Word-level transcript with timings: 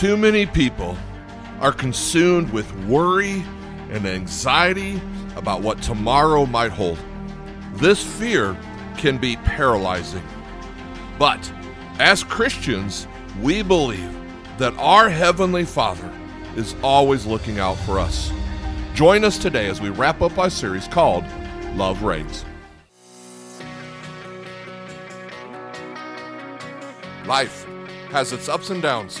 Too 0.00 0.16
many 0.16 0.46
people 0.46 0.96
are 1.60 1.72
consumed 1.72 2.50
with 2.54 2.74
worry 2.86 3.44
and 3.90 4.06
anxiety 4.06 4.98
about 5.36 5.60
what 5.60 5.82
tomorrow 5.82 6.46
might 6.46 6.70
hold. 6.70 6.96
This 7.74 8.02
fear 8.02 8.56
can 8.96 9.18
be 9.18 9.36
paralyzing. 9.36 10.22
But 11.18 11.52
as 11.98 12.24
Christians, 12.24 13.06
we 13.42 13.62
believe 13.62 14.10
that 14.56 14.72
our 14.78 15.10
Heavenly 15.10 15.66
Father 15.66 16.10
is 16.56 16.74
always 16.82 17.26
looking 17.26 17.58
out 17.58 17.76
for 17.80 17.98
us. 17.98 18.32
Join 18.94 19.22
us 19.22 19.36
today 19.36 19.66
as 19.66 19.82
we 19.82 19.90
wrap 19.90 20.22
up 20.22 20.38
our 20.38 20.48
series 20.48 20.88
called 20.88 21.24
Love 21.74 22.02
Reigns. 22.02 22.46
Life 27.26 27.66
has 28.08 28.32
its 28.32 28.48
ups 28.48 28.70
and 28.70 28.80
downs. 28.80 29.20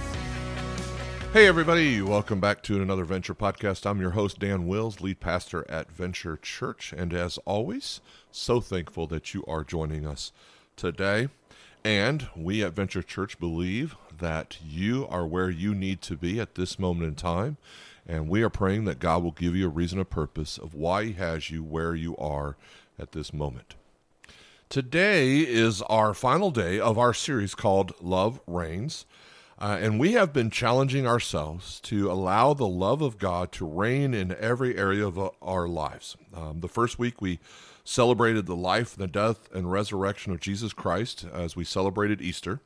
Hey, 1.33 1.47
everybody, 1.47 2.01
welcome 2.01 2.41
back 2.41 2.61
to 2.63 2.81
another 2.81 3.05
Venture 3.05 3.33
podcast. 3.33 3.89
I'm 3.89 4.01
your 4.01 4.09
host, 4.09 4.39
Dan 4.39 4.67
Wills, 4.67 4.99
lead 4.99 5.21
pastor 5.21 5.65
at 5.71 5.89
Venture 5.89 6.35
Church. 6.35 6.91
And 6.91 7.13
as 7.13 7.37
always, 7.45 8.01
so 8.33 8.59
thankful 8.59 9.07
that 9.07 9.33
you 9.33 9.45
are 9.47 9.63
joining 9.63 10.05
us 10.05 10.33
today. 10.75 11.29
And 11.85 12.27
we 12.35 12.61
at 12.61 12.73
Venture 12.73 13.01
Church 13.01 13.39
believe 13.39 13.95
that 14.19 14.57
you 14.61 15.07
are 15.07 15.25
where 15.25 15.49
you 15.49 15.73
need 15.73 16.01
to 16.01 16.17
be 16.17 16.37
at 16.37 16.55
this 16.55 16.77
moment 16.77 17.07
in 17.07 17.15
time. 17.15 17.55
And 18.05 18.27
we 18.27 18.43
are 18.43 18.49
praying 18.49 18.83
that 18.85 18.99
God 18.99 19.23
will 19.23 19.31
give 19.31 19.55
you 19.55 19.67
a 19.67 19.69
reason 19.69 19.99
and 19.99 20.09
purpose 20.09 20.57
of 20.57 20.73
why 20.73 21.05
He 21.05 21.13
has 21.13 21.49
you 21.49 21.63
where 21.63 21.95
you 21.95 22.17
are 22.17 22.57
at 22.99 23.13
this 23.13 23.31
moment. 23.31 23.75
Today 24.67 25.37
is 25.37 25.81
our 25.83 26.13
final 26.13 26.51
day 26.51 26.77
of 26.77 26.97
our 26.97 27.13
series 27.13 27.55
called 27.55 27.93
Love 28.01 28.41
Reigns. 28.45 29.05
Uh, 29.61 29.77
and 29.79 29.99
we 29.99 30.13
have 30.13 30.33
been 30.33 30.49
challenging 30.49 31.05
ourselves 31.05 31.79
to 31.81 32.11
allow 32.11 32.51
the 32.51 32.67
love 32.67 33.03
of 33.03 33.19
God 33.19 33.51
to 33.51 33.65
reign 33.65 34.11
in 34.15 34.35
every 34.39 34.75
area 34.75 35.05
of 35.05 35.19
our 35.39 35.67
lives. 35.67 36.17
Um, 36.33 36.61
the 36.61 36.67
first 36.67 36.97
week, 36.97 37.21
we 37.21 37.39
celebrated 37.83 38.47
the 38.47 38.55
life, 38.55 38.95
the 38.95 39.05
death, 39.05 39.47
and 39.53 39.71
resurrection 39.71 40.31
of 40.31 40.39
Jesus 40.39 40.73
Christ 40.73 41.27
as 41.31 41.55
we 41.55 41.63
celebrated 41.63 42.23
Easter. 42.23 42.59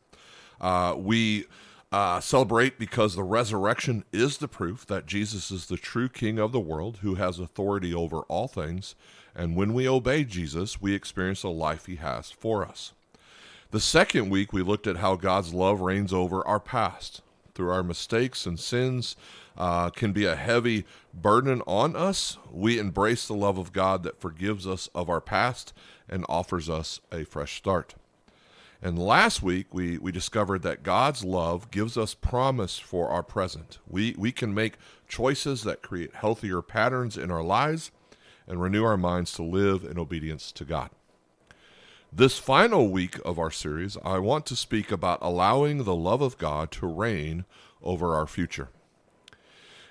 Uh, 0.62 0.96
we 0.98 1.48
uh, 1.92 2.22
celebrate 2.22 2.80
because 2.80 3.16
the 3.16 3.24
resurrection 3.24 4.06
is 4.14 4.38
the 4.38 4.48
proof 4.48 4.86
that 4.86 5.06
Jesus 5.06 5.52
is 5.52 5.66
the 5.66 5.76
true 5.76 6.08
King 6.08 6.40
of 6.40 6.54
the 6.54 6.62
world 6.62 7.00
who 7.02 7.16
has 7.16 7.40
authority 7.40 7.94
over 7.94 8.20
all 8.30 8.48
things. 8.48 8.96
And 9.36 9.58
when 9.58 9.74
we 9.74 9.86
obey 9.86 10.24
Jesus, 10.24 10.82
we 10.82 10.94
experience 10.94 11.42
the 11.42 11.50
life 11.50 11.88
he 11.88 11.98
has 11.98 12.32
for 12.32 12.64
us. 12.64 12.94
The 13.72 13.80
second 13.80 14.30
week, 14.30 14.54
we 14.54 14.62
looked 14.62 14.88
at 14.88 14.98
how 14.98 15.16
God's 15.16 15.54
love 15.54 15.82
reigns 15.82 16.14
over 16.14 16.46
our 16.48 16.60
past. 16.60 17.22
Through 17.56 17.72
our 17.72 17.84
mistakes 17.84 18.46
and 18.46 18.60
sins 18.60 19.16
uh, 19.58 19.90
can 19.90 20.12
be 20.12 20.26
a 20.26 20.36
heavy 20.36 20.86
burden 21.14 21.62
on 21.66 21.96
us. 21.96 22.38
We 22.52 22.78
embrace 22.78 23.28
the 23.28 23.34
love 23.34 23.58
of 23.58 23.74
God 23.74 24.04
that 24.04 24.20
forgives 24.20 24.68
us 24.68 24.90
of 24.94 25.10
our 25.10 25.22
past 25.22 25.74
and 26.08 26.26
offers 26.28 26.70
us 26.70 27.00
a 27.12 27.24
fresh 27.24 27.56
start. 27.58 27.96
And 28.82 29.00
last 29.00 29.42
week, 29.42 29.74
we, 29.74 29.98
we 29.98 30.12
discovered 30.12 30.62
that 30.62 30.84
God's 30.84 31.24
love 31.24 31.72
gives 31.72 31.98
us 31.98 32.14
promise 32.14 32.78
for 32.78 33.10
our 33.10 33.24
present. 33.24 33.80
We, 33.88 34.14
we 34.18 34.32
can 34.32 34.54
make 34.54 34.78
choices 35.08 35.64
that 35.64 35.82
create 35.82 36.14
healthier 36.14 36.62
patterns 36.62 37.18
in 37.18 37.32
our 37.32 37.44
lives 37.44 37.90
and 38.48 38.62
renew 38.62 38.84
our 38.84 38.98
minds 38.98 39.32
to 39.34 39.44
live 39.44 39.84
in 39.84 39.98
obedience 39.98 40.52
to 40.52 40.66
God. 40.66 40.92
This 42.18 42.40
final 42.40 42.88
week 42.88 43.20
of 43.26 43.38
our 43.38 43.52
series, 43.52 43.98
I 44.06 44.20
want 44.20 44.46
to 44.46 44.56
speak 44.56 44.90
about 44.90 45.20
allowing 45.22 45.84
the 45.84 45.94
love 45.94 46.22
of 46.22 46.38
God 46.38 46.72
to 46.72 46.88
reign 46.88 47.44
over 47.84 48.16
our 48.16 48.26
future. 48.26 48.70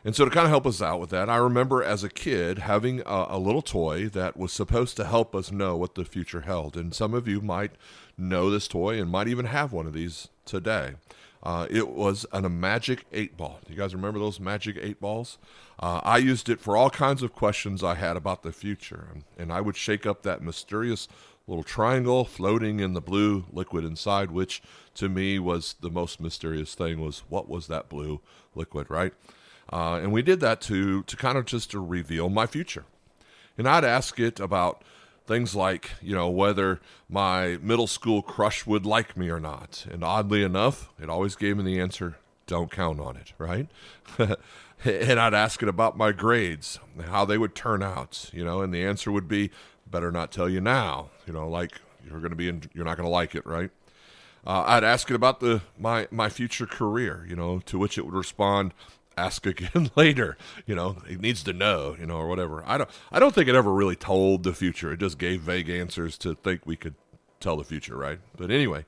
And 0.02 0.16
so, 0.16 0.24
to 0.24 0.30
kind 0.30 0.46
of 0.46 0.50
help 0.50 0.64
us 0.64 0.80
out 0.80 1.00
with 1.00 1.10
that, 1.10 1.28
I 1.28 1.36
remember 1.36 1.84
as 1.84 2.02
a 2.02 2.08
kid 2.08 2.60
having 2.60 3.00
a, 3.00 3.26
a, 3.28 3.38
little 3.38 3.60
toy 3.60 4.08
that 4.08 4.38
was 4.38 4.54
supposed 4.54 4.96
to 4.96 5.04
help 5.04 5.34
us 5.34 5.52
know 5.52 5.76
what 5.76 5.96
the 5.96 6.06
future 6.06 6.40
held. 6.40 6.78
And 6.78 6.94
some 6.94 7.12
of 7.12 7.28
you 7.28 7.42
might 7.42 7.72
know 8.16 8.48
this 8.48 8.68
toy 8.68 8.98
and 8.98 9.10
might 9.10 9.28
even 9.28 9.44
have 9.44 9.74
one 9.74 9.86
of 9.86 9.92
these 9.92 10.28
today. 10.46 10.94
Uh, 11.42 11.66
it 11.68 11.90
was 11.90 12.24
an, 12.32 12.46
a 12.46 12.48
magic 12.48 13.04
eight 13.12 13.36
ball. 13.36 13.60
You 13.68 13.76
guys 13.76 13.94
remember 13.94 14.18
those 14.18 14.40
magic 14.40 14.78
eight 14.80 14.98
balls? 14.98 15.36
Uh, 15.78 16.00
I 16.02 16.16
used 16.16 16.48
it 16.48 16.58
for 16.58 16.74
all 16.74 16.88
kinds 16.88 17.22
of 17.22 17.34
questions 17.34 17.84
I 17.84 17.96
had 17.96 18.16
about 18.16 18.42
the 18.42 18.52
future. 18.52 19.08
And, 19.12 19.24
and 19.36 19.52
I 19.52 19.60
would 19.60 19.76
shake 19.76 20.06
up 20.06 20.22
that 20.22 20.40
mysterious 20.40 21.06
little 21.46 21.64
triangle 21.64 22.24
floating 22.24 22.80
in 22.80 22.94
the 22.94 23.00
blue 23.00 23.44
liquid 23.52 23.84
inside, 23.84 24.30
which 24.30 24.62
to 24.94 25.08
me 25.08 25.38
was 25.38 25.74
the 25.80 25.90
most 25.90 26.20
mysterious 26.20 26.74
thing 26.74 27.00
was 27.00 27.22
what 27.28 27.48
was 27.48 27.66
that 27.66 27.88
blue 27.88 28.20
liquid, 28.54 28.88
right? 28.90 29.12
Uh, 29.72 29.94
and 30.02 30.12
we 30.12 30.22
did 30.22 30.40
that 30.40 30.60
to 30.62 31.02
to 31.04 31.16
kind 31.16 31.38
of 31.38 31.44
just 31.44 31.70
to 31.70 31.80
reveal 31.80 32.28
my 32.28 32.46
future. 32.46 32.84
And 33.56 33.68
I'd 33.68 33.84
ask 33.84 34.18
it 34.18 34.40
about 34.40 34.82
things 35.26 35.54
like, 35.54 35.92
you 36.02 36.14
know, 36.14 36.28
whether 36.28 36.80
my 37.08 37.58
middle 37.62 37.86
school 37.86 38.20
crush 38.22 38.66
would 38.66 38.84
like 38.84 39.16
me 39.16 39.30
or 39.30 39.40
not. 39.40 39.86
And 39.90 40.04
oddly 40.04 40.42
enough, 40.42 40.90
it 41.00 41.08
always 41.08 41.34
gave 41.34 41.56
me 41.56 41.64
the 41.64 41.80
answer, 41.80 42.16
don't 42.46 42.70
count 42.70 43.00
on 43.00 43.16
it, 43.16 43.32
right? 43.38 43.68
and 44.18 45.20
I'd 45.20 45.34
ask 45.34 45.62
it 45.62 45.68
about 45.68 45.96
my 45.96 46.12
grades, 46.12 46.78
how 47.06 47.24
they 47.24 47.38
would 47.38 47.54
turn 47.54 47.82
out, 47.82 48.28
you 48.32 48.44
know, 48.44 48.60
and 48.60 48.74
the 48.74 48.84
answer 48.84 49.10
would 49.10 49.28
be, 49.28 49.50
better 49.94 50.10
not 50.10 50.32
tell 50.32 50.48
you 50.48 50.60
now. 50.60 51.10
You 51.24 51.32
know, 51.32 51.48
like 51.48 51.80
you're 52.04 52.18
going 52.18 52.30
to 52.30 52.36
be 52.36 52.48
in, 52.48 52.64
you're 52.74 52.84
not 52.84 52.96
going 52.96 53.06
to 53.06 53.12
like 53.12 53.34
it, 53.34 53.46
right? 53.46 53.70
Uh, 54.44 54.64
I'd 54.66 54.84
ask 54.84 55.08
it 55.08 55.14
about 55.14 55.40
the 55.40 55.62
my 55.78 56.08
my 56.10 56.28
future 56.28 56.66
career. 56.66 57.24
You 57.28 57.36
know, 57.36 57.60
to 57.60 57.78
which 57.78 57.96
it 57.96 58.04
would 58.04 58.14
respond, 58.14 58.74
ask 59.16 59.46
again 59.46 59.90
later. 59.96 60.36
You 60.66 60.74
know, 60.74 60.96
it 61.08 61.20
needs 61.20 61.44
to 61.44 61.52
know. 61.52 61.96
You 61.98 62.06
know, 62.06 62.16
or 62.16 62.28
whatever. 62.28 62.64
I 62.66 62.76
don't 62.76 62.90
I 63.12 63.20
don't 63.20 63.34
think 63.34 63.48
it 63.48 63.54
ever 63.54 63.72
really 63.72 63.96
told 63.96 64.42
the 64.42 64.52
future. 64.52 64.92
It 64.92 65.00
just 65.00 65.16
gave 65.16 65.42
vague 65.42 65.70
answers 65.70 66.18
to 66.18 66.34
think 66.34 66.66
we 66.66 66.76
could 66.76 66.96
tell 67.38 67.56
the 67.56 67.64
future, 67.64 67.96
right? 67.96 68.18
But 68.36 68.50
anyway. 68.50 68.84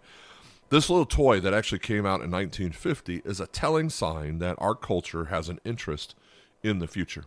This 0.68 0.90
little 0.90 1.06
toy 1.06 1.38
that 1.38 1.54
actually 1.54 1.78
came 1.78 2.04
out 2.04 2.22
in 2.22 2.30
1950 2.32 3.22
is 3.24 3.38
a 3.38 3.46
telling 3.46 3.88
sign 3.88 4.40
that 4.40 4.56
our 4.58 4.74
culture 4.74 5.26
has 5.26 5.48
an 5.48 5.60
interest 5.64 6.16
in 6.64 6.80
the 6.80 6.88
future. 6.88 7.26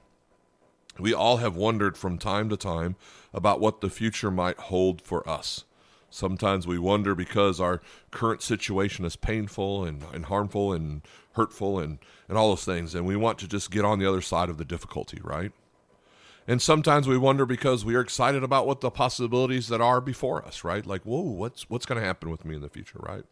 We 0.99 1.13
all 1.13 1.37
have 1.37 1.55
wondered 1.55 1.97
from 1.97 2.17
time 2.17 2.49
to 2.49 2.57
time 2.57 2.95
about 3.33 3.59
what 3.59 3.81
the 3.81 3.89
future 3.89 4.31
might 4.31 4.57
hold 4.57 5.01
for 5.01 5.27
us. 5.27 5.65
Sometimes 6.09 6.65
we 6.65 6.79
wonder 6.79 7.13
because 7.13 7.59
our 7.59 7.81
current 8.11 8.41
situation 8.41 9.05
is 9.05 9.15
painful 9.15 9.85
and, 9.85 10.03
and 10.13 10.25
harmful 10.25 10.73
and 10.73 11.01
hurtful 11.33 11.79
and, 11.79 11.99
and 12.27 12.37
all 12.37 12.49
those 12.49 12.65
things, 12.65 12.95
and 12.95 13.05
we 13.05 13.15
want 13.15 13.37
to 13.39 13.47
just 13.47 13.71
get 13.71 13.85
on 13.85 13.99
the 13.99 14.07
other 14.07 14.21
side 14.21 14.49
of 14.49 14.57
the 14.57 14.65
difficulty, 14.65 15.19
right? 15.23 15.51
And 16.47 16.59
sometimes 16.61 17.07
we 17.07 17.17
wonder 17.17 17.45
because 17.45 17.85
we 17.85 17.93
are 17.93 18.01
excited 18.01 18.43
about 18.43 18.65
what 18.65 18.81
the 18.81 18.89
possibilities 18.89 19.67
that 19.67 19.81
are 19.81 20.01
before 20.01 20.43
us, 20.43 20.63
right? 20.63 20.83
Like, 20.83 21.03
whoa, 21.03 21.21
what's 21.21 21.69
what's 21.69 21.85
going 21.85 22.01
to 22.01 22.05
happen 22.05 22.31
with 22.31 22.43
me 22.43 22.55
in 22.55 22.61
the 22.61 22.69
future, 22.69 22.97
right? 23.01 23.23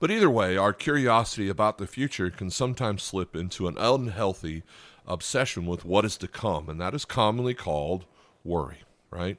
But 0.00 0.10
either 0.10 0.30
way, 0.30 0.56
our 0.56 0.72
curiosity 0.72 1.48
about 1.50 1.76
the 1.76 1.86
future 1.86 2.30
can 2.30 2.50
sometimes 2.50 3.02
slip 3.02 3.36
into 3.36 3.68
an 3.68 3.76
unhealthy 3.78 4.62
obsession 5.06 5.66
with 5.66 5.84
what 5.84 6.06
is 6.06 6.16
to 6.16 6.28
come, 6.28 6.70
and 6.70 6.80
that 6.80 6.94
is 6.94 7.04
commonly 7.04 7.52
called 7.54 8.06
worry, 8.42 8.78
right? 9.10 9.36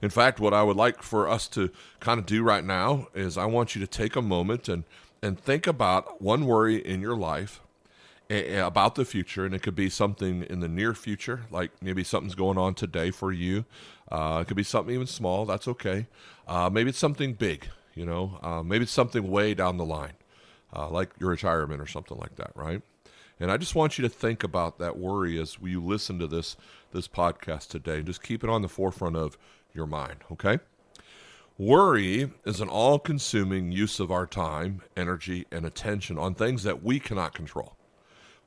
In 0.00 0.08
fact, 0.08 0.40
what 0.40 0.54
I 0.54 0.62
would 0.62 0.76
like 0.76 1.02
for 1.02 1.28
us 1.28 1.46
to 1.48 1.70
kind 2.00 2.18
of 2.18 2.26
do 2.26 2.42
right 2.42 2.64
now 2.64 3.08
is 3.14 3.36
I 3.36 3.44
want 3.44 3.74
you 3.74 3.80
to 3.82 3.86
take 3.86 4.16
a 4.16 4.22
moment 4.22 4.68
and 4.68 4.84
and 5.24 5.38
think 5.38 5.68
about 5.68 6.20
one 6.20 6.46
worry 6.46 6.76
in 6.76 7.00
your 7.00 7.14
life 7.14 7.60
about 8.28 8.94
the 8.96 9.04
future, 9.04 9.44
and 9.44 9.54
it 9.54 9.62
could 9.62 9.76
be 9.76 9.90
something 9.90 10.42
in 10.44 10.58
the 10.60 10.68
near 10.68 10.94
future, 10.94 11.42
like 11.50 11.70
maybe 11.80 12.02
something's 12.02 12.34
going 12.34 12.58
on 12.58 12.74
today 12.74 13.10
for 13.10 13.30
you. 13.30 13.64
Uh, 14.10 14.38
it 14.42 14.48
could 14.48 14.56
be 14.56 14.62
something 14.64 14.94
even 14.94 15.06
small. 15.06 15.44
That's 15.44 15.68
okay. 15.68 16.06
Uh, 16.48 16.70
maybe 16.72 16.90
it's 16.90 16.98
something 16.98 17.34
big. 17.34 17.68
You 17.94 18.06
know, 18.06 18.38
uh, 18.42 18.62
maybe 18.62 18.84
it's 18.84 18.92
something 18.92 19.30
way 19.30 19.54
down 19.54 19.76
the 19.76 19.84
line, 19.84 20.14
uh, 20.74 20.88
like 20.88 21.10
your 21.18 21.30
retirement 21.30 21.80
or 21.80 21.86
something 21.86 22.18
like 22.18 22.36
that, 22.36 22.52
right? 22.54 22.82
And 23.38 23.50
I 23.50 23.56
just 23.56 23.74
want 23.74 23.98
you 23.98 24.02
to 24.02 24.08
think 24.08 24.44
about 24.44 24.78
that 24.78 24.98
worry 24.98 25.40
as 25.40 25.58
you 25.62 25.82
listen 25.82 26.18
to 26.20 26.26
this 26.26 26.56
this 26.92 27.08
podcast 27.08 27.68
today. 27.68 27.96
And 27.96 28.06
just 28.06 28.22
keep 28.22 28.44
it 28.44 28.50
on 28.50 28.62
the 28.62 28.68
forefront 28.68 29.16
of 29.16 29.36
your 29.74 29.86
mind, 29.86 30.18
okay? 30.30 30.58
Worry 31.58 32.30
is 32.44 32.60
an 32.60 32.68
all-consuming 32.68 33.72
use 33.72 34.00
of 34.00 34.10
our 34.10 34.26
time, 34.26 34.82
energy, 34.96 35.46
and 35.50 35.66
attention 35.66 36.18
on 36.18 36.34
things 36.34 36.62
that 36.62 36.82
we 36.82 36.98
cannot 36.98 37.34
control. 37.34 37.76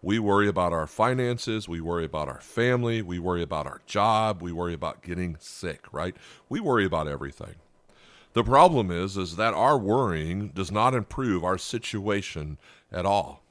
We 0.02 0.20
worry 0.20 0.48
about 0.48 0.74
our 0.74 0.88
finances, 0.88 1.68
we 1.68 1.82
worry 1.82 2.06
about 2.06 2.30
our 2.30 2.42
family, 2.42 3.02
we 3.02 3.18
worry 3.20 3.42
about 3.42 3.68
our 3.68 3.82
job, 3.86 4.42
we 4.42 4.52
worry 4.52 4.74
about 4.74 5.02
getting 5.02 5.38
sick, 5.40 5.86
right? 5.92 6.16
We 6.50 6.60
worry 6.60 6.86
about 6.86 7.08
everything. 7.08 7.56
The 8.36 8.44
problem 8.44 8.92
is 8.92 9.16
is 9.16 9.38
that 9.38 9.54
our 9.54 9.78
worrying 9.78 10.50
does 10.50 10.70
not 10.70 10.94
improve 10.94 11.46
our 11.46 11.58
situation 11.58 12.58
at 12.92 13.06
all. 13.06 13.42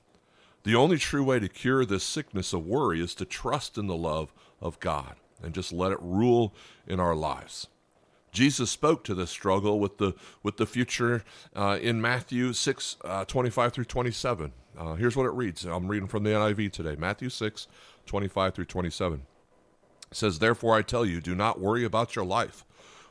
The 0.65 0.75
only 0.75 0.99
true 0.99 1.25
way 1.25 1.39
to 1.41 1.49
cure 1.49 1.87
this 1.87 2.05
sickness 2.05 2.53
of 2.53 2.67
worry 2.67 3.01
is 3.01 3.15
to 3.15 3.25
trust 3.25 3.79
in 3.79 3.87
the 3.87 3.97
love 3.97 4.31
of 4.61 4.79
God 4.81 5.15
and 5.43 5.55
just 5.55 5.73
let 5.73 5.91
it 5.91 5.99
rule 6.03 6.53
in 6.87 7.01
our 7.01 7.17
lives. 7.17 7.69
Jesus 8.31 8.71
spoke 8.71 9.05
to 9.05 9.15
this 9.15 9.31
struggle 9.31 9.81
with 9.81 9.97
the 9.97 10.13
with 10.43 10.59
the 10.59 10.67
future 10.67 11.25
uh, 11.57 11.79
in 11.81 12.03
Matthew 12.03 12.53
6, 12.53 12.97
uh, 13.05 13.25
25 13.25 13.73
through 13.73 13.85
27. 13.87 14.53
Uh, 14.77 14.95
here's 14.97 15.17
what 15.17 15.25
it 15.25 15.33
reads. 15.33 15.65
I'm 15.65 15.89
reading 15.89 16.09
from 16.09 16.25
the 16.25 16.31
NIV 16.31 16.73
today. 16.73 16.95
Matthew 16.99 17.31
6, 17.31 17.69
25 18.05 18.55
through 18.55 18.65
27. 18.67 19.23
It 20.11 20.17
says, 20.17 20.41
Therefore 20.41 20.77
I 20.77 20.83
tell 20.83 21.07
you, 21.07 21.23
do 21.23 21.35
not 21.35 21.59
worry 21.59 21.85
about 21.85 22.15
your 22.15 22.27
life, 22.27 22.67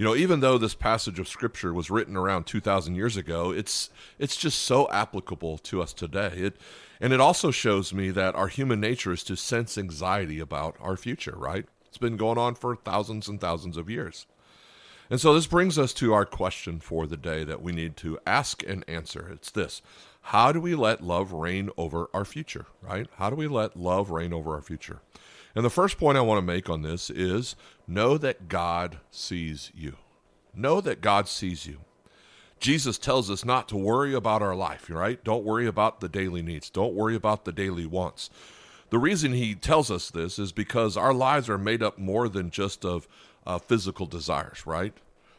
You 0.00 0.06
know, 0.06 0.16
even 0.16 0.40
though 0.40 0.56
this 0.56 0.74
passage 0.74 1.18
of 1.18 1.28
scripture 1.28 1.74
was 1.74 1.90
written 1.90 2.16
around 2.16 2.44
2000 2.44 2.94
years 2.94 3.18
ago, 3.18 3.50
it's 3.50 3.90
it's 4.18 4.34
just 4.34 4.62
so 4.62 4.90
applicable 4.90 5.58
to 5.58 5.82
us 5.82 5.92
today. 5.92 6.32
It 6.36 6.56
and 7.02 7.12
it 7.12 7.20
also 7.20 7.50
shows 7.50 7.92
me 7.92 8.08
that 8.12 8.34
our 8.34 8.48
human 8.48 8.80
nature 8.80 9.12
is 9.12 9.22
to 9.24 9.36
sense 9.36 9.76
anxiety 9.76 10.40
about 10.40 10.74
our 10.80 10.96
future, 10.96 11.34
right? 11.36 11.66
It's 11.84 11.98
been 11.98 12.16
going 12.16 12.38
on 12.38 12.54
for 12.54 12.76
thousands 12.76 13.28
and 13.28 13.38
thousands 13.38 13.76
of 13.76 13.90
years. 13.90 14.24
And 15.10 15.20
so 15.20 15.34
this 15.34 15.46
brings 15.46 15.78
us 15.78 15.92
to 15.94 16.14
our 16.14 16.24
question 16.24 16.80
for 16.80 17.06
the 17.06 17.18
day 17.18 17.44
that 17.44 17.60
we 17.60 17.72
need 17.72 17.98
to 17.98 18.18
ask 18.26 18.62
and 18.66 18.86
answer. 18.88 19.28
It's 19.30 19.50
this 19.50 19.82
How 20.22 20.50
do 20.50 20.62
we 20.62 20.74
let 20.74 21.04
love 21.04 21.34
reign 21.34 21.68
over 21.76 22.08
our 22.14 22.24
future, 22.24 22.64
right? 22.80 23.06
How 23.16 23.28
do 23.28 23.36
we 23.36 23.48
let 23.48 23.76
love 23.76 24.10
reign 24.10 24.32
over 24.32 24.54
our 24.54 24.62
future? 24.62 25.00
And 25.54 25.64
the 25.64 25.70
first 25.70 25.98
point 25.98 26.16
I 26.16 26.22
want 26.22 26.38
to 26.38 26.42
make 26.46 26.70
on 26.70 26.82
this 26.82 27.10
is 27.10 27.56
know 27.88 28.16
that 28.18 28.48
God 28.48 28.98
sees 29.10 29.72
you. 29.74 29.96
Know 30.54 30.80
that 30.80 31.00
God 31.00 31.28
sees 31.28 31.66
you. 31.66 31.80
Jesus 32.60 32.98
tells 32.98 33.30
us 33.30 33.44
not 33.44 33.68
to 33.68 33.76
worry 33.76 34.14
about 34.14 34.42
our 34.42 34.54
life, 34.54 34.90
right? 34.90 35.22
Don't 35.24 35.44
worry 35.44 35.66
about 35.66 36.00
the 36.00 36.08
daily 36.08 36.42
needs. 36.42 36.68
Don't 36.68 36.94
worry 36.94 37.16
about 37.16 37.44
the 37.44 37.52
daily 37.52 37.86
wants. 37.86 38.28
The 38.90 38.98
reason 38.98 39.32
he 39.32 39.54
tells 39.54 39.90
us 39.90 40.10
this 40.10 40.38
is 40.38 40.52
because 40.52 40.96
our 40.96 41.14
lives 41.14 41.48
are 41.48 41.58
made 41.58 41.82
up 41.82 41.98
more 41.98 42.28
than 42.28 42.50
just 42.50 42.84
of 42.84 43.08
uh, 43.46 43.58
physical 43.58 44.06
desires, 44.06 44.66
right? 44.66 44.92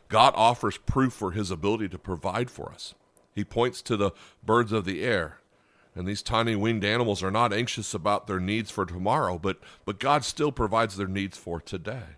God 0.10 0.34
offers 0.36 0.78
proof 0.78 1.13
for 1.13 1.31
his 1.31 1.52
ability 1.52 1.90
to 1.90 2.00
provide 2.00 2.50
for 2.50 2.72
us. 2.72 2.96
He 3.34 3.44
points 3.44 3.81
to 3.84 3.96
the 3.96 4.12
birds 4.44 4.72
of 4.72 4.86
the 4.86 5.04
air. 5.04 5.40
And 5.95 6.07
these 6.07 6.21
tiny 6.21 6.55
winged 6.55 6.85
animals 6.85 7.21
are 7.21 7.31
not 7.31 7.51
anxious 7.51 7.93
about 7.93 8.27
their 8.27 8.39
needs 8.39 8.71
for 8.71 8.85
tomorrow, 8.85 9.38
but, 9.38 9.59
but 9.85 9.99
God 9.99 10.23
still 10.23 10.51
provides 10.51 10.95
their 10.95 11.07
needs 11.07 11.38
for 11.38 11.59
today. 11.59 12.15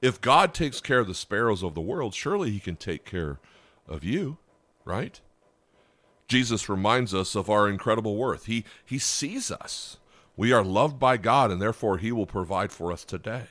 If 0.00 0.20
God 0.20 0.54
takes 0.54 0.80
care 0.80 1.00
of 1.00 1.08
the 1.08 1.14
sparrows 1.14 1.62
of 1.62 1.74
the 1.74 1.80
world, 1.80 2.14
surely 2.14 2.50
he 2.50 2.60
can 2.60 2.76
take 2.76 3.04
care 3.04 3.40
of 3.88 4.04
you, 4.04 4.38
right? 4.84 5.20
Jesus 6.28 6.68
reminds 6.68 7.14
us 7.14 7.34
of 7.34 7.48
our 7.48 7.68
incredible 7.68 8.16
worth. 8.16 8.46
He, 8.46 8.64
he 8.84 8.98
sees 8.98 9.50
us. 9.50 9.98
We 10.36 10.52
are 10.52 10.64
loved 10.64 10.98
by 10.98 11.16
God, 11.16 11.50
and 11.50 11.62
therefore 11.62 11.98
He 11.98 12.12
will 12.12 12.26
provide 12.26 12.72
for 12.72 12.92
us 12.92 13.04
today. 13.04 13.44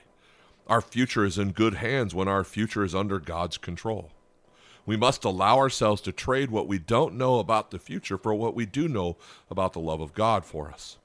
Our 0.67 0.81
future 0.81 1.25
is 1.25 1.37
in 1.37 1.51
good 1.51 1.75
hands 1.75 2.13
when 2.13 2.27
our 2.27 2.43
future 2.43 2.83
is 2.83 2.93
under 2.93 3.19
God's 3.19 3.57
control. 3.57 4.11
We 4.85 4.97
must 4.97 5.23
allow 5.23 5.57
ourselves 5.57 6.01
to 6.01 6.11
trade 6.11 6.51
what 6.51 6.67
we 6.67 6.77
don't 6.77 7.15
know 7.15 7.39
about 7.39 7.71
the 7.71 7.79
future 7.79 8.17
for 8.17 8.33
what 8.35 8.55
we 8.55 8.65
do 8.65 8.87
know 8.87 9.17
about 9.49 9.73
the 9.73 9.79
love 9.79 10.01
of 10.01 10.13
God 10.13 10.45
for 10.45 10.69
us. 10.69 10.97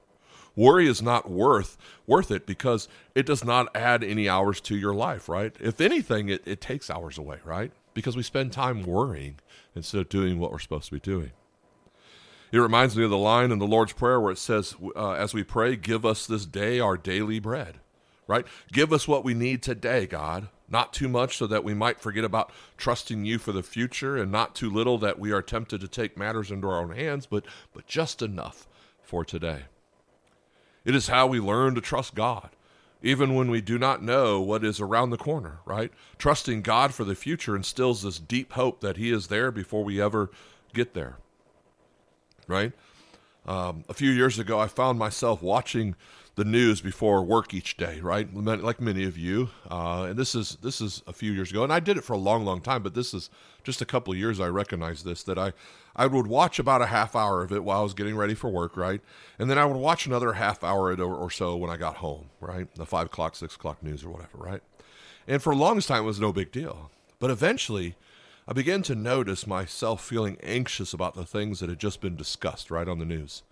Worry 0.57 0.89
is 0.89 1.01
not 1.01 1.31
worth 1.31 1.79
worth 2.07 2.31
it 2.31 2.45
because 2.45 2.89
it 3.15 3.25
does 3.25 3.45
not 3.45 3.75
add 3.75 4.03
any 4.03 4.29
hours 4.29 4.61
to 4.63 4.77
your 4.77 4.95
life, 4.95 5.29
right? 5.29 5.55
If 5.61 5.81
anything, 5.81 6.29
it, 6.29 6.43
it 6.45 6.61
takes 6.61 6.91
hours 6.91 7.17
away, 7.17 7.39
right? 7.45 7.73
Because 7.95 8.17
we 8.17 8.23
spend 8.23 8.53
time 8.53 8.83
worrying 8.83 9.37
instead 9.75 10.01
of 10.01 10.09
doing 10.09 10.39
what 10.39 10.51
we're 10.51 10.59
supposed 10.59 10.87
to 10.87 10.93
be 10.93 11.01
doing. 11.01 11.33
It 12.53 12.59
reminds 12.59 12.97
me 12.97 13.05
of 13.05 13.11
the 13.11 13.19
line 13.19 13.53
in 13.53 13.61
the 13.61 13.67
Lord's 13.67 13.93
Prayer 13.93 14.21
where 14.21 14.33
it 14.33 14.39
says, 14.39 14.75
uh, 14.97 15.13
as 15.13 15.33
we 15.33 15.45
pray, 15.45 15.77
give 15.77 16.05
us 16.05 16.27
this 16.27 16.47
day 16.47 16.81
our 16.81 16.97
daily 16.97 17.39
bread, 17.39 17.79
right? 18.27 18.45
Give 18.73 18.93
us 18.93 19.07
what 19.07 19.25
we 19.25 19.35
need 19.35 19.63
today, 19.63 20.07
God. 20.07 20.49
Not 20.71 20.93
too 20.93 21.09
much 21.09 21.37
so 21.37 21.47
that 21.49 21.65
we 21.65 21.75
might 21.75 22.01
forget 22.01 22.25
about 22.25 22.53
trusting 22.77 23.25
you 23.25 23.39
for 23.39 23.53
the 23.53 23.63
future, 23.63 24.17
and 24.17 24.31
not 24.31 24.55
too 24.55 24.71
little 24.71 24.99
that 24.99 25.19
we 25.19 25.33
are 25.33 25.43
tempted 25.43 25.81
to 25.81 25.89
take 25.89 26.17
matters 26.17 26.51
into 26.51 26.69
our 26.69 26.81
own 26.81 26.93
hands, 26.93 27.27
but, 27.27 27.45
but 27.75 27.87
just 27.87 28.23
enough 28.23 28.69
for 29.03 29.25
today. 29.25 29.65
It 30.85 30.95
is 30.95 31.09
how 31.09 31.27
we 31.27 31.41
learn 31.41 31.75
to 31.75 31.81
trust 31.81 32.15
God, 32.15 32.51
even 33.03 33.35
when 33.35 33.51
we 33.51 33.61
do 33.61 33.79
not 33.79 34.03
know 34.03 34.41
what 34.41 34.65
is 34.65 34.81
around 34.81 35.11
the 35.11 35.19
corner, 35.19 35.59
right? 35.65 35.93
Trusting 36.19 36.63
God 36.63 36.95
for 36.95 37.05
the 37.05 37.15
future 37.15 37.57
instills 37.57 38.03
this 38.03 38.19
deep 38.19 38.53
hope 38.53 38.81
that 38.81 38.97
He 38.97 39.11
is 39.11 39.27
there 39.27 39.51
before 39.51 39.85
we 39.85 40.01
ever 40.01 40.31
get 40.73 40.95
there 40.95 41.19
right? 42.51 42.73
Um, 43.47 43.85
a 43.89 43.95
few 43.95 44.11
years 44.11 44.39
ago, 44.39 44.59
I 44.59 44.67
found 44.67 44.99
myself 44.99 45.43
watching 45.43 45.95
the 46.37 46.45
news 46.45 46.81
before 46.81 47.23
work 47.23 47.53
each 47.53 47.77
day, 47.77 48.01
right? 48.01 48.33
Like 48.35 48.81
many 48.81 49.05
of 49.05 49.19
you, 49.19 49.51
uh, 49.71 50.07
and 50.11 50.19
this 50.19 50.35
is 50.35 50.57
this 50.63 50.81
is 50.81 51.03
a 51.07 51.13
few 51.13 51.33
years 51.33 51.51
ago, 51.51 51.65
and 51.65 51.73
I 51.73 51.81
did 51.81 51.97
it 51.97 52.05
for 52.05 52.13
a 52.13 52.19
long, 52.19 52.45
long 52.45 52.61
time. 52.61 52.83
But 52.83 52.95
this 52.95 53.13
is 53.13 53.31
just 53.65 53.83
a 53.83 53.85
couple 53.85 54.13
of 54.13 54.19
years. 54.19 54.41
I 54.41 54.49
recognized 54.49 55.05
this 55.05 55.23
that 55.25 55.39
I 55.39 55.53
I 55.95 56.07
would 56.07 56.27
watch 56.27 56.59
about 56.59 56.83
a 56.83 56.87
half 56.87 57.17
hour 57.17 57.43
of 57.43 57.53
it 57.53 57.65
while 57.65 57.81
I 57.81 57.83
was 57.83 57.95
getting 57.95 58.17
ready 58.17 58.35
for 58.35 58.49
work, 58.49 58.77
right? 58.77 59.01
And 59.39 59.51
then 59.51 59.59
I 59.59 59.65
would 59.65 59.77
watch 59.77 60.07
another 60.07 60.35
half 60.35 60.63
hour 60.63 60.95
or, 60.95 61.31
so 61.31 61.57
when 61.57 61.71
I 61.71 61.77
got 61.77 61.97
home, 61.97 62.27
right? 62.41 62.73
The 62.75 62.87
five 62.87 63.07
o'clock, 63.07 63.35
six 63.37 63.57
o'clock 63.57 63.83
news 63.83 64.05
or 64.05 64.11
whatever, 64.11 64.39
right? 64.39 64.63
And 65.27 65.43
for 65.43 65.53
the 65.55 65.61
longest 65.61 65.89
time, 65.89 66.05
it 66.05 66.07
was 66.07 66.21
no 66.21 66.33
big 66.33 66.53
deal. 66.53 66.91
But 67.19 67.31
eventually, 67.31 67.97
I 68.49 68.53
began 68.53 68.83
to 68.85 68.95
notice 68.95 69.47
myself 69.47 70.03
feeling 70.03 70.39
anxious 70.43 70.95
about 70.95 71.15
the 71.15 71.27
things 71.27 71.61
that 71.61 71.69
had 71.69 71.79
just 71.79 72.01
been 72.01 72.17
discussed 72.17 72.71
right 72.71 72.89
on 72.89 72.99
the 72.99 73.05
news. 73.05 73.43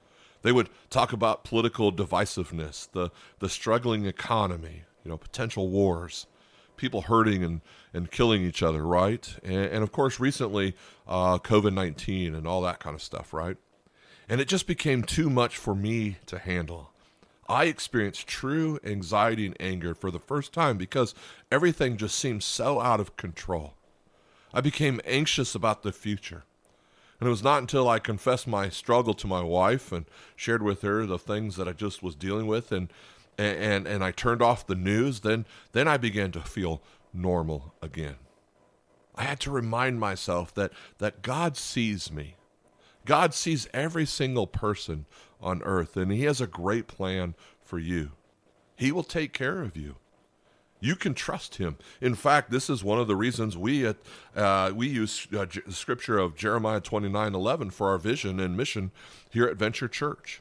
They 0.43 0.53
would 0.53 0.69
talk 0.91 1.13
about 1.13 1.45
political 1.45 1.93
divisiveness, 1.93 2.91
the, 2.91 3.11
the 3.41 3.49
struggling 3.49 4.07
economy, 4.07 4.85
you 5.05 5.11
know, 5.11 5.19
potential 5.19 5.69
wars, 5.69 6.27
people 6.77 7.03
hurting 7.03 7.43
and, 7.43 7.61
and 7.93 8.11
killing 8.11 8.43
each 8.43 8.63
other, 8.63 8.87
right? 8.87 9.37
And, 9.43 9.67
and 9.67 9.83
of 9.83 9.93
course, 9.93 10.21
recently, 10.21 10.75
uh, 11.07 11.39
COVID 11.39 11.75
19 11.75 12.35
and 12.35 12.47
all 12.47 12.63
that 12.63 12.79
kind 12.81 12.95
of 12.95 13.03
stuff, 13.03 13.33
right? 13.33 13.57
And 14.29 14.41
it 14.41 14.49
just 14.49 14.67
became 14.67 15.03
too 15.03 15.31
much 15.31 15.57
for 15.57 15.75
me 15.75 16.19
to 16.27 16.39
handle. 16.39 16.93
I 17.49 17.65
experienced 17.65 18.27
true 18.27 18.79
anxiety 18.85 19.47
and 19.47 19.57
anger 19.59 19.95
for 19.95 20.11
the 20.11 20.19
first 20.19 20.53
time 20.53 20.77
because 20.77 21.15
everything 21.51 21.97
just 21.97 22.19
seemed 22.19 22.43
so 22.43 22.79
out 22.79 23.01
of 23.01 23.17
control. 23.17 23.75
I 24.53 24.61
became 24.61 25.01
anxious 25.07 25.55
about 25.55 25.83
the 25.83 25.93
future. 25.93 26.45
And 27.21 27.27
it 27.27 27.31
was 27.31 27.43
not 27.43 27.61
until 27.61 27.89
I 27.89 27.99
confessed 27.99 28.47
my 28.47 28.69
struggle 28.69 29.15
to 29.15 29.27
my 29.27 29.43
wife 29.43 29.91
and 29.91 30.07
shared 30.37 30.63
with 30.63 30.83
her 30.83 31.05
the 31.05 31.19
things 31.19 31.57
that 31.57 31.67
I 31.67 31.73
just 31.73 32.03
was 32.03 32.15
dealing 32.15 32.47
with 32.47 32.71
and 32.71 32.93
and 33.37 33.87
and 33.87 34.03
I 34.03 34.11
turned 34.11 34.43
off 34.43 34.67
the 34.67 34.75
news, 34.75 35.21
then 35.21 35.47
then 35.73 35.89
I 35.89 35.97
began 35.97 36.33
to 36.33 36.41
feel 36.41 36.83
normal 37.13 37.75
again. 37.83 38.17
I 39.15 39.25
had 39.25 39.41
to 39.41 39.51
remind 39.51 39.99
myself 39.99 40.55
that 40.55 40.73
that 40.99 41.23
God 41.23 41.57
sees 41.57 42.13
me. 42.13 42.37
God 43.05 43.35
sees 43.35 43.69
every 43.73 44.07
single 44.07 44.47
person 44.47 45.07
on 45.41 45.63
earth 45.63 45.97
and 45.97 46.13
he 46.13 46.25
has 46.25 46.41
a 46.41 46.47
great 46.47 46.87
plan 46.87 47.35
for 47.61 47.79
you. 47.79 48.13
He 48.77 48.93
will 48.93 49.05
take 49.05 49.33
care 49.33 49.63
of 49.63 49.77
you. 49.77 49.97
You 50.81 50.95
can 50.95 51.15
trust 51.15 51.57
him. 51.57 51.77
In 52.01 52.15
fact, 52.15 52.51
this 52.51 52.71
is 52.71 52.85
one 52.85 53.01
of 53.01 53.09
the 53.09 53.17
reasons 53.17 53.57
we 53.57 53.85
at 53.85 53.97
uh, 54.37 54.71
we 54.75 54.87
use 54.87 55.27
uh, 55.37 55.45
J- 55.47 55.63
scripture 55.71 56.19
of 56.19 56.37
Jeremiah 56.37 56.81
twenty 56.81 57.09
nine 57.09 57.35
eleven 57.35 57.71
for 57.71 57.89
our 57.89 57.99
vision 57.99 58.39
and 58.39 58.57
mission 58.57 58.93
here 59.29 59.47
at 59.47 59.57
Venture 59.57 59.89
Church. 59.89 60.41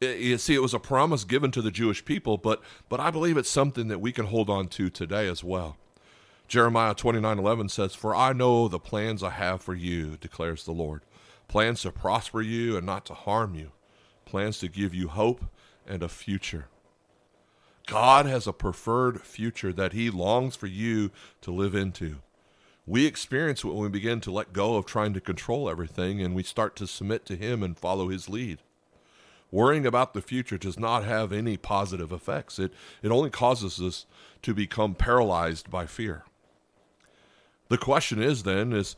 It, 0.00 0.18
you 0.18 0.38
see, 0.38 0.54
it 0.54 0.62
was 0.62 0.74
a 0.74 0.80
promise 0.80 1.24
given 1.24 1.52
to 1.52 1.62
the 1.62 1.70
Jewish 1.70 2.04
people, 2.04 2.36
but 2.36 2.60
but 2.88 2.98
I 2.98 3.12
believe 3.12 3.36
it's 3.36 3.48
something 3.48 3.86
that 3.88 4.00
we 4.00 4.10
can 4.10 4.26
hold 4.26 4.50
on 4.50 4.66
to 4.68 4.90
today 4.90 5.28
as 5.28 5.44
well. 5.44 5.76
Jeremiah 6.48 6.94
twenty 6.94 7.20
nine 7.20 7.38
eleven 7.38 7.68
says, 7.68 7.94
"For 7.94 8.12
I 8.12 8.32
know 8.32 8.66
the 8.66 8.80
plans 8.80 9.22
I 9.22 9.30
have 9.30 9.62
for 9.62 9.74
you," 9.74 10.16
declares 10.16 10.64
the 10.64 10.72
Lord, 10.72 11.02
plans 11.46 11.82
to 11.82 11.92
prosper 11.92 12.42
you 12.42 12.76
and 12.76 12.84
not 12.84 13.06
to 13.06 13.14
harm 13.14 13.54
you, 13.54 13.70
plans 14.24 14.58
to 14.58 14.68
give 14.68 14.92
you 14.94 15.06
hope 15.06 15.44
and 15.86 16.02
a 16.02 16.08
future. 16.08 16.66
God 17.90 18.26
has 18.26 18.46
a 18.46 18.52
preferred 18.52 19.20
future 19.22 19.72
that 19.72 19.92
He 19.92 20.10
longs 20.10 20.54
for 20.54 20.68
you 20.68 21.10
to 21.40 21.50
live 21.50 21.74
into. 21.74 22.18
We 22.86 23.04
experience 23.04 23.64
when 23.64 23.78
we 23.78 23.88
begin 23.88 24.20
to 24.20 24.30
let 24.30 24.52
go 24.52 24.76
of 24.76 24.86
trying 24.86 25.12
to 25.14 25.20
control 25.20 25.68
everything 25.68 26.22
and 26.22 26.32
we 26.32 26.44
start 26.44 26.76
to 26.76 26.86
submit 26.86 27.26
to 27.26 27.36
Him 27.36 27.64
and 27.64 27.76
follow 27.76 28.08
His 28.08 28.28
lead. 28.28 28.58
Worrying 29.50 29.86
about 29.86 30.14
the 30.14 30.22
future 30.22 30.56
does 30.56 30.78
not 30.78 31.02
have 31.02 31.32
any 31.32 31.56
positive 31.56 32.12
effects. 32.12 32.60
It, 32.60 32.72
it 33.02 33.10
only 33.10 33.28
causes 33.28 33.80
us 33.80 34.06
to 34.42 34.54
become 34.54 34.94
paralyzed 34.94 35.68
by 35.68 35.86
fear. 35.86 36.22
The 37.70 37.78
question 37.78 38.22
is 38.22 38.44
then 38.44 38.72
is 38.72 38.94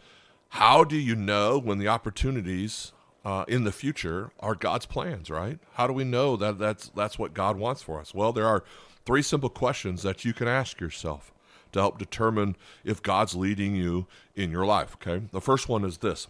how 0.51 0.85
do 0.85 0.97
you 0.97 1.17
know 1.17 1.59
when 1.59 1.79
the 1.79 1.89
opportunities 1.89 2.93
uh, 3.25 3.45
in 3.49 3.65
the 3.65 3.73
future 3.73 4.31
are 4.41 4.55
God's 4.55 4.87
plans, 4.87 5.31
right? 5.31 5.59
How 5.75 5.87
do 5.87 5.93
we 5.93 6.05
know 6.05 6.37
that 6.37 6.59
that's 6.59 6.89
that's 6.89 7.19
what 7.19 7.35
God 7.35 7.57
wants 7.57 7.83
for 7.83 8.01
us? 8.01 8.15
Well, 8.15 8.33
there 8.33 8.47
are 8.47 8.65
three 9.05 9.23
simple 9.23 9.49
questions 9.49 10.03
that 10.03 10.25
you 10.25 10.33
can 10.33 10.49
ask 10.49 10.81
yourself 10.81 11.33
to 11.73 11.81
help 11.81 11.99
determine 11.99 12.57
if 12.85 13.03
God's 13.03 13.35
leading 13.35 13.75
you 13.75 14.07
in 14.35 14.51
your 14.51 14.67
life, 14.67 14.97
okay? 14.97 15.25
The 15.33 15.41
first 15.41 15.69
one 15.69 15.85
is 15.85 15.99
this. 15.99 16.29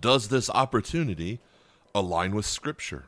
Does 0.00 0.28
this 0.28 0.50
opportunity 0.50 1.40
align 1.94 2.34
with 2.34 2.46
scripture? 2.46 3.06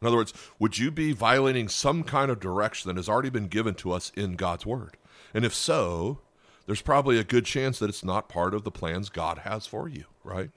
In 0.00 0.06
other 0.06 0.16
words, 0.16 0.32
would 0.58 0.78
you 0.78 0.90
be 0.90 1.12
violating 1.12 1.68
some 1.68 2.02
kind 2.02 2.30
of 2.30 2.40
direction 2.40 2.88
that 2.88 2.96
has 2.96 3.08
already 3.08 3.30
been 3.30 3.48
given 3.48 3.74
to 3.76 3.92
us 3.92 4.12
in 4.14 4.36
God's 4.36 4.66
word? 4.66 4.96
And 5.34 5.44
if 5.44 5.54
so, 5.54 6.20
there's 6.66 6.82
probably 6.82 7.18
a 7.18 7.24
good 7.24 7.44
chance 7.44 7.78
that 7.78 7.88
it's 7.88 8.04
not 8.04 8.28
part 8.28 8.54
of 8.54 8.64
the 8.64 8.70
plans 8.70 9.08
God 9.08 9.38
has 9.38 9.66
for 9.66 9.88
you, 9.88 10.04
right? 10.22 10.50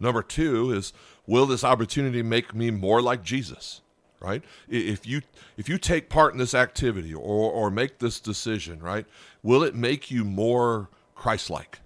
Number 0.00 0.22
two 0.22 0.72
is 0.72 0.92
will 1.26 1.46
this 1.46 1.64
opportunity 1.64 2.22
make 2.22 2.54
me 2.54 2.70
more 2.70 3.02
like 3.02 3.22
Jesus? 3.22 3.80
Right? 4.20 4.42
If 4.68 5.06
you 5.06 5.22
if 5.56 5.68
you 5.68 5.78
take 5.78 6.08
part 6.08 6.32
in 6.32 6.38
this 6.38 6.54
activity 6.54 7.14
or 7.14 7.50
or 7.52 7.70
make 7.70 7.98
this 7.98 8.18
decision, 8.18 8.80
right, 8.80 9.06
will 9.42 9.62
it 9.62 9.74
make 9.74 10.10
you 10.10 10.24
more 10.24 10.88
Christ-like? 11.14 11.80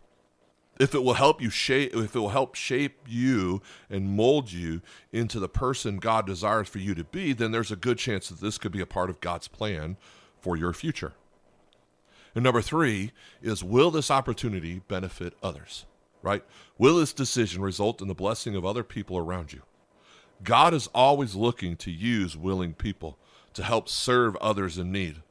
If 0.81 0.95
it 0.95 1.05
will 1.05 1.15
help 1.15 1.43
you 1.43 1.51
shape 1.51 1.95
if 1.95 2.17
it 2.17 2.19
will 2.19 2.31
help 2.31 2.55
shape 2.55 3.01
you 3.07 3.61
and 3.91 4.17
mold 4.17 4.51
you 4.51 4.81
into 5.13 5.39
the 5.39 5.49
person 5.49 5.99
God 5.99 6.27
desires 6.27 6.69
for 6.69 6.79
you 6.79 6.95
to 6.95 7.05
be, 7.05 7.35
then 7.35 7.53
there's 7.53 7.71
a 7.71 7.77
good 7.77 7.99
chance 7.99 8.31
that 8.31 8.41
this 8.41 8.57
could 8.57 8.73
be 8.73 8.81
a 8.81 8.87
part 8.87 9.11
of 9.11 9.21
God's 9.21 9.49
plan 9.49 9.99
for 10.41 10.57
your 10.57 10.73
future. 10.73 11.13
And 12.35 12.43
number 12.43 12.63
three 12.63 13.13
is 13.43 13.63
will 13.63 13.91
this 13.91 14.11
opportunity 14.11 14.81
benefit 14.89 15.35
others? 15.43 15.85
Right? 16.23 16.45
Will 16.79 16.99
this 16.99 17.13
decision 17.13 17.63
result 17.63 18.01
in 18.01 18.09
the 18.09 18.15
blessing 18.15 18.57
of 18.57 18.65
other 18.65 18.83
people 18.83 19.19
around 19.19 19.53
you? 19.53 19.63
God 20.43 20.75
is 20.75 20.89
always 20.95 21.35
looking 21.35 21.77
to 21.77 21.91
use 21.91 22.37
willing 22.37 22.75
people 22.75 23.19
to 23.55 23.63
help 23.63 23.89
serve 23.89 24.37
others 24.37 24.79
in 24.79 24.91
need. 24.91 25.23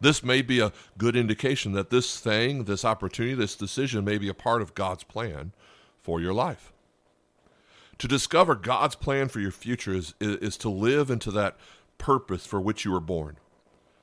This 0.00 0.22
may 0.22 0.42
be 0.42 0.60
a 0.60 0.72
good 0.98 1.16
indication 1.16 1.72
that 1.72 1.90
this 1.90 2.18
thing, 2.18 2.64
this 2.64 2.84
opportunity, 2.84 3.34
this 3.34 3.56
decision 3.56 4.04
may 4.04 4.18
be 4.18 4.28
a 4.28 4.34
part 4.34 4.60
of 4.60 4.74
God's 4.74 5.04
plan 5.04 5.52
for 6.02 6.20
your 6.20 6.34
life. 6.34 6.72
To 7.98 8.08
discover 8.08 8.54
God's 8.54 8.96
plan 8.96 9.28
for 9.28 9.40
your 9.40 9.52
future 9.52 9.94
is, 9.94 10.14
is, 10.20 10.36
is 10.36 10.56
to 10.58 10.68
live 10.68 11.10
into 11.10 11.30
that 11.30 11.56
purpose 11.96 12.44
for 12.44 12.60
which 12.60 12.84
you 12.84 12.90
were 12.90 13.00
born. 13.00 13.38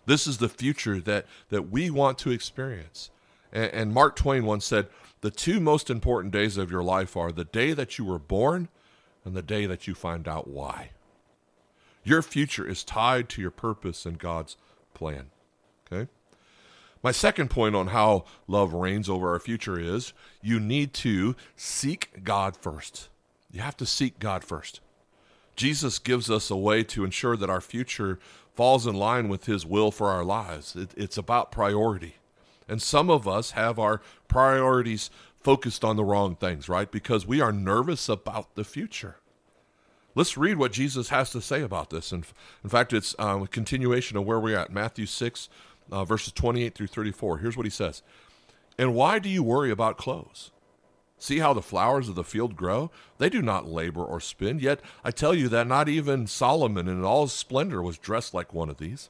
This 0.05 0.25
is 0.25 0.39
the 0.39 0.49
future 0.49 0.99
that, 1.01 1.25
that 1.49 1.69
we 1.69 1.89
want 1.89 2.17
to 2.19 2.31
experience. 2.31 3.11
And, 3.51 3.71
and 3.73 3.93
Mark 3.93 4.15
Twain 4.15 4.45
once 4.45 4.65
said, 4.65 4.87
the 5.21 5.31
two 5.31 5.59
most 5.59 5.89
important 5.89 6.33
days 6.33 6.57
of 6.57 6.71
your 6.71 6.83
life 6.83 7.15
are 7.15 7.31
the 7.31 7.45
day 7.45 7.73
that 7.73 7.97
you 7.97 8.05
were 8.05 8.19
born 8.19 8.69
and 9.23 9.35
the 9.35 9.43
day 9.43 9.65
that 9.67 9.87
you 9.87 9.93
find 9.93 10.27
out 10.27 10.47
why. 10.47 10.89
Your 12.03 12.23
future 12.23 12.67
is 12.67 12.83
tied 12.83 13.29
to 13.29 13.41
your 13.41 13.51
purpose 13.51 14.05
and 14.05 14.17
God's 14.17 14.57
plan. 14.95 15.29
Okay? 15.91 16.09
My 17.03 17.11
second 17.11 17.49
point 17.49 17.75
on 17.75 17.87
how 17.87 18.25
love 18.47 18.73
reigns 18.73 19.09
over 19.09 19.31
our 19.31 19.39
future 19.39 19.79
is 19.79 20.13
you 20.41 20.59
need 20.59 20.93
to 20.95 21.35
seek 21.55 22.23
God 22.23 22.57
first. 22.57 23.09
You 23.51 23.61
have 23.61 23.77
to 23.77 23.85
seek 23.85 24.17
God 24.17 24.43
first. 24.43 24.79
Jesus 25.55 25.99
gives 25.99 26.31
us 26.31 26.49
a 26.49 26.55
way 26.55 26.83
to 26.85 27.03
ensure 27.03 27.37
that 27.37 27.49
our 27.49 27.61
future 27.61 28.17
falls 28.55 28.87
in 28.87 28.95
line 28.95 29.29
with 29.29 29.45
His 29.45 29.65
will 29.65 29.91
for 29.91 30.09
our 30.09 30.23
lives. 30.23 30.75
It, 30.75 30.91
it's 30.95 31.17
about 31.17 31.51
priority. 31.51 32.15
And 32.67 32.81
some 32.81 33.09
of 33.09 33.27
us 33.27 33.51
have 33.51 33.79
our 33.79 34.01
priorities 34.27 35.09
focused 35.43 35.83
on 35.83 35.95
the 35.95 36.03
wrong 36.03 36.35
things, 36.35 36.69
right? 36.69 36.89
Because 36.89 37.25
we 37.25 37.41
are 37.41 37.51
nervous 37.51 38.07
about 38.07 38.55
the 38.55 38.63
future. 38.63 39.17
Let's 40.13 40.37
read 40.37 40.57
what 40.57 40.73
Jesus 40.73 41.09
has 41.09 41.31
to 41.31 41.41
say 41.41 41.61
about 41.61 41.89
this. 41.89 42.11
And 42.11 42.25
in 42.63 42.69
fact, 42.69 42.93
it's 42.93 43.15
um, 43.17 43.43
a 43.43 43.47
continuation 43.47 44.17
of 44.17 44.25
where 44.25 44.39
we're 44.39 44.57
at 44.57 44.71
Matthew 44.71 45.05
6, 45.05 45.49
uh, 45.91 46.05
verses 46.05 46.33
28 46.33 46.75
through 46.75 46.87
34. 46.87 47.37
Here's 47.37 47.57
what 47.57 47.65
he 47.65 47.69
says 47.69 48.01
And 48.77 48.93
why 48.93 49.19
do 49.19 49.29
you 49.29 49.43
worry 49.43 49.71
about 49.71 49.97
clothes? 49.97 50.51
See 51.17 51.37
how 51.37 51.53
the 51.53 51.61
flowers 51.61 52.09
of 52.09 52.15
the 52.15 52.23
field 52.23 52.55
grow? 52.55 52.89
They 53.19 53.29
do 53.29 53.43
not 53.43 53.67
labor 53.67 54.03
or 54.03 54.19
spin. 54.19 54.59
Yet 54.59 54.81
I 55.03 55.11
tell 55.11 55.35
you 55.35 55.47
that 55.49 55.67
not 55.67 55.87
even 55.87 56.25
Solomon 56.25 56.87
in 56.87 57.03
all 57.03 57.23
his 57.23 57.31
splendor 57.31 57.81
was 57.81 57.99
dressed 57.99 58.33
like 58.33 58.53
one 58.53 58.69
of 58.69 58.77
these. 58.77 59.09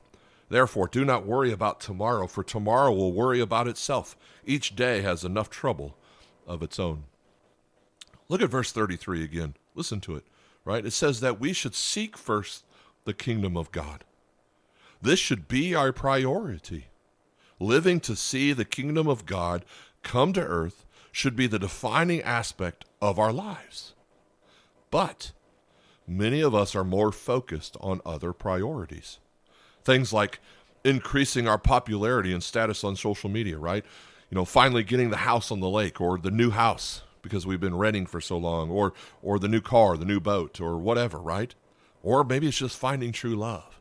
Therefore, 0.51 0.89
do 0.89 1.05
not 1.05 1.25
worry 1.25 1.53
about 1.53 1.79
tomorrow, 1.79 2.27
for 2.27 2.43
tomorrow 2.43 2.91
will 2.91 3.13
worry 3.13 3.39
about 3.39 3.69
itself. 3.69 4.17
Each 4.45 4.75
day 4.75 4.99
has 5.01 5.23
enough 5.23 5.49
trouble 5.49 5.95
of 6.45 6.61
its 6.61 6.77
own. 6.77 7.05
Look 8.27 8.41
at 8.41 8.49
verse 8.49 8.73
33 8.73 9.23
again. 9.23 9.55
Listen 9.75 10.01
to 10.01 10.17
it, 10.17 10.25
right? 10.65 10.85
It 10.85 10.91
says 10.91 11.21
that 11.21 11.39
we 11.39 11.53
should 11.53 11.73
seek 11.73 12.17
first 12.17 12.65
the 13.05 13.13
kingdom 13.13 13.55
of 13.55 13.71
God. 13.71 14.03
This 15.01 15.19
should 15.19 15.47
be 15.47 15.73
our 15.73 15.93
priority. 15.93 16.87
Living 17.57 18.01
to 18.01 18.13
see 18.13 18.51
the 18.51 18.65
kingdom 18.65 19.07
of 19.07 19.25
God 19.25 19.63
come 20.03 20.33
to 20.33 20.41
earth 20.41 20.85
should 21.13 21.37
be 21.37 21.47
the 21.47 21.59
defining 21.59 22.21
aspect 22.23 22.83
of 23.01 23.17
our 23.17 23.31
lives. 23.31 23.93
But 24.89 25.31
many 26.05 26.41
of 26.41 26.53
us 26.53 26.75
are 26.75 26.83
more 26.83 27.13
focused 27.13 27.77
on 27.79 28.01
other 28.05 28.33
priorities. 28.33 29.19
Things 29.83 30.13
like 30.13 30.39
increasing 30.83 31.47
our 31.47 31.57
popularity 31.57 32.33
and 32.33 32.43
status 32.43 32.83
on 32.83 32.95
social 32.95 33.29
media, 33.29 33.57
right? 33.57 33.85
You 34.29 34.35
know, 34.35 34.45
finally 34.45 34.83
getting 34.83 35.09
the 35.09 35.17
house 35.17 35.51
on 35.51 35.59
the 35.59 35.69
lake 35.69 35.99
or 35.99 36.17
the 36.17 36.31
new 36.31 36.51
house 36.51 37.01
because 37.21 37.45
we've 37.45 37.59
been 37.59 37.77
renting 37.77 38.05
for 38.05 38.21
so 38.21 38.37
long 38.37 38.69
or 38.69 38.93
or 39.21 39.39
the 39.39 39.47
new 39.47 39.61
car, 39.61 39.97
the 39.97 40.05
new 40.05 40.19
boat 40.19 40.59
or 40.59 40.77
whatever, 40.77 41.19
right? 41.19 41.53
Or 42.03 42.23
maybe 42.23 42.47
it's 42.47 42.57
just 42.57 42.77
finding 42.77 43.11
true 43.11 43.35
love. 43.35 43.79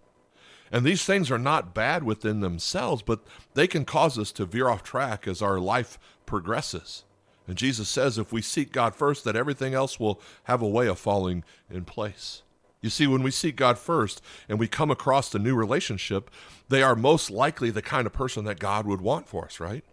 And 0.72 0.84
these 0.84 1.04
things 1.04 1.30
are 1.30 1.38
not 1.38 1.74
bad 1.74 2.04
within 2.04 2.40
themselves, 2.40 3.02
but 3.02 3.20
they 3.54 3.66
can 3.66 3.84
cause 3.84 4.18
us 4.18 4.30
to 4.32 4.44
veer 4.44 4.68
off 4.68 4.82
track 4.82 5.26
as 5.26 5.42
our 5.42 5.58
life 5.58 5.98
progresses. 6.26 7.04
And 7.48 7.58
Jesus 7.58 7.88
says 7.88 8.18
if 8.18 8.32
we 8.32 8.42
seek 8.42 8.70
God 8.70 8.94
first, 8.94 9.24
that 9.24 9.34
everything 9.34 9.74
else 9.74 9.98
will 9.98 10.20
have 10.44 10.62
a 10.62 10.68
way 10.68 10.86
of 10.86 10.98
falling 10.98 11.42
in 11.68 11.84
place. 11.84 12.42
You 12.80 12.90
see, 12.90 13.06
when 13.06 13.22
we 13.22 13.30
seek 13.30 13.56
God 13.56 13.78
first 13.78 14.22
and 14.48 14.58
we 14.58 14.66
come 14.66 14.90
across 14.90 15.34
a 15.34 15.38
new 15.38 15.54
relationship, 15.54 16.30
they 16.68 16.82
are 16.82 16.96
most 16.96 17.30
likely 17.30 17.70
the 17.70 17.82
kind 17.82 18.06
of 18.06 18.12
person 18.12 18.44
that 18.44 18.58
God 18.58 18.86
would 18.86 19.00
want 19.00 19.28
for 19.28 19.44
us, 19.44 19.60
right? 19.60 19.84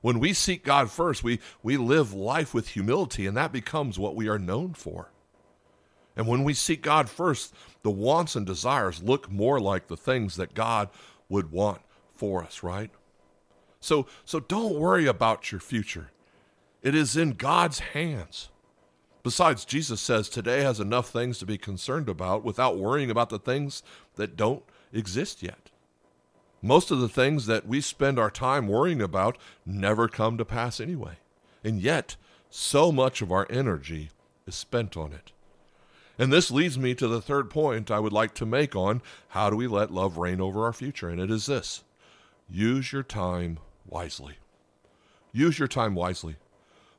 When 0.00 0.18
we 0.18 0.32
seek 0.32 0.64
God 0.64 0.90
first, 0.90 1.22
we, 1.22 1.40
we 1.62 1.76
live 1.76 2.14
life 2.14 2.54
with 2.54 2.68
humility, 2.68 3.26
and 3.26 3.36
that 3.36 3.52
becomes 3.52 3.98
what 3.98 4.16
we 4.16 4.28
are 4.28 4.38
known 4.38 4.72
for. 4.72 5.12
And 6.16 6.26
when 6.26 6.42
we 6.42 6.54
seek 6.54 6.82
God 6.82 7.10
first, 7.10 7.54
the 7.82 7.90
wants 7.90 8.34
and 8.34 8.46
desires 8.46 9.02
look 9.02 9.30
more 9.30 9.60
like 9.60 9.88
the 9.88 9.96
things 9.96 10.36
that 10.36 10.54
God 10.54 10.88
would 11.28 11.52
want 11.52 11.82
for 12.14 12.42
us, 12.42 12.62
right? 12.62 12.90
So, 13.80 14.06
so 14.24 14.40
don't 14.40 14.74
worry 14.74 15.06
about 15.06 15.52
your 15.52 15.60
future. 15.60 16.10
It 16.82 16.94
is 16.94 17.16
in 17.16 17.32
God's 17.32 17.78
hands. 17.78 18.48
Besides, 19.22 19.64
Jesus 19.64 20.00
says 20.00 20.28
today 20.28 20.62
has 20.62 20.80
enough 20.80 21.10
things 21.10 21.38
to 21.38 21.46
be 21.46 21.58
concerned 21.58 22.08
about 22.08 22.42
without 22.42 22.78
worrying 22.78 23.10
about 23.10 23.28
the 23.28 23.38
things 23.38 23.82
that 24.16 24.36
don't 24.36 24.62
exist 24.92 25.42
yet. 25.42 25.70
Most 26.62 26.90
of 26.90 27.00
the 27.00 27.08
things 27.08 27.46
that 27.46 27.66
we 27.66 27.80
spend 27.80 28.18
our 28.18 28.30
time 28.30 28.66
worrying 28.66 29.00
about 29.00 29.38
never 29.64 30.08
come 30.08 30.36
to 30.38 30.44
pass 30.44 30.80
anyway. 30.80 31.18
And 31.64 31.80
yet, 31.80 32.16
so 32.50 32.90
much 32.90 33.22
of 33.22 33.30
our 33.30 33.46
energy 33.50 34.10
is 34.46 34.54
spent 34.54 34.96
on 34.96 35.12
it. 35.12 35.32
And 36.18 36.32
this 36.32 36.50
leads 36.50 36.78
me 36.78 36.94
to 36.96 37.08
the 37.08 37.22
third 37.22 37.48
point 37.48 37.90
I 37.90 37.98
would 37.98 38.12
like 38.12 38.34
to 38.34 38.46
make 38.46 38.76
on 38.76 39.00
how 39.28 39.48
do 39.48 39.56
we 39.56 39.66
let 39.66 39.90
love 39.90 40.18
reign 40.18 40.40
over 40.40 40.64
our 40.64 40.72
future. 40.72 41.08
And 41.08 41.20
it 41.20 41.30
is 41.30 41.46
this 41.46 41.82
use 42.48 42.92
your 42.92 43.02
time 43.02 43.58
wisely. 43.86 44.34
Use 45.32 45.58
your 45.58 45.68
time 45.68 45.94
wisely. 45.94 46.36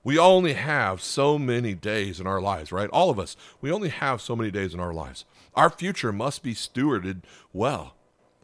We 0.04 0.18
only 0.18 0.54
have 0.54 1.02
so 1.02 1.38
many 1.38 1.76
days 1.76 2.20
in 2.20 2.26
our 2.26 2.42
lives, 2.42 2.72
right? 2.72 2.90
All 2.90 3.10
of 3.10 3.20
us. 3.20 3.36
We 3.62 3.72
only 3.72 3.90
have 3.90 4.22
so 4.22 4.36
many 4.36 4.50
days 4.50 4.74
in 4.74 4.80
our 4.80 4.94
lives. 4.94 5.26
Our 5.54 5.70
future 5.70 6.12
must 6.12 6.42
be 6.42 6.56
stewarded 6.56 7.22
well. 7.54 7.96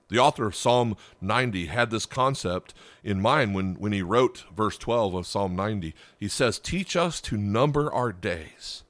The 0.09 0.19
author 0.19 0.45
of 0.45 0.55
Psalm 0.55 0.95
90 1.19 1.65
had 1.65 1.89
this 1.89 2.05
concept 2.05 2.73
in 3.03 3.19
mind 3.19 3.55
when, 3.55 3.75
when 3.75 3.91
he 3.91 4.01
wrote 4.01 4.45
verse 4.55 4.77
12 4.77 5.15
of 5.15 5.27
Psalm 5.27 5.55
90. 5.55 5.93
He 6.17 6.27
says, 6.27 6.59
Teach 6.59 6.95
us 6.95 7.19
to 7.21 7.37
number 7.37 7.91
our 7.91 8.13
days 8.13 8.83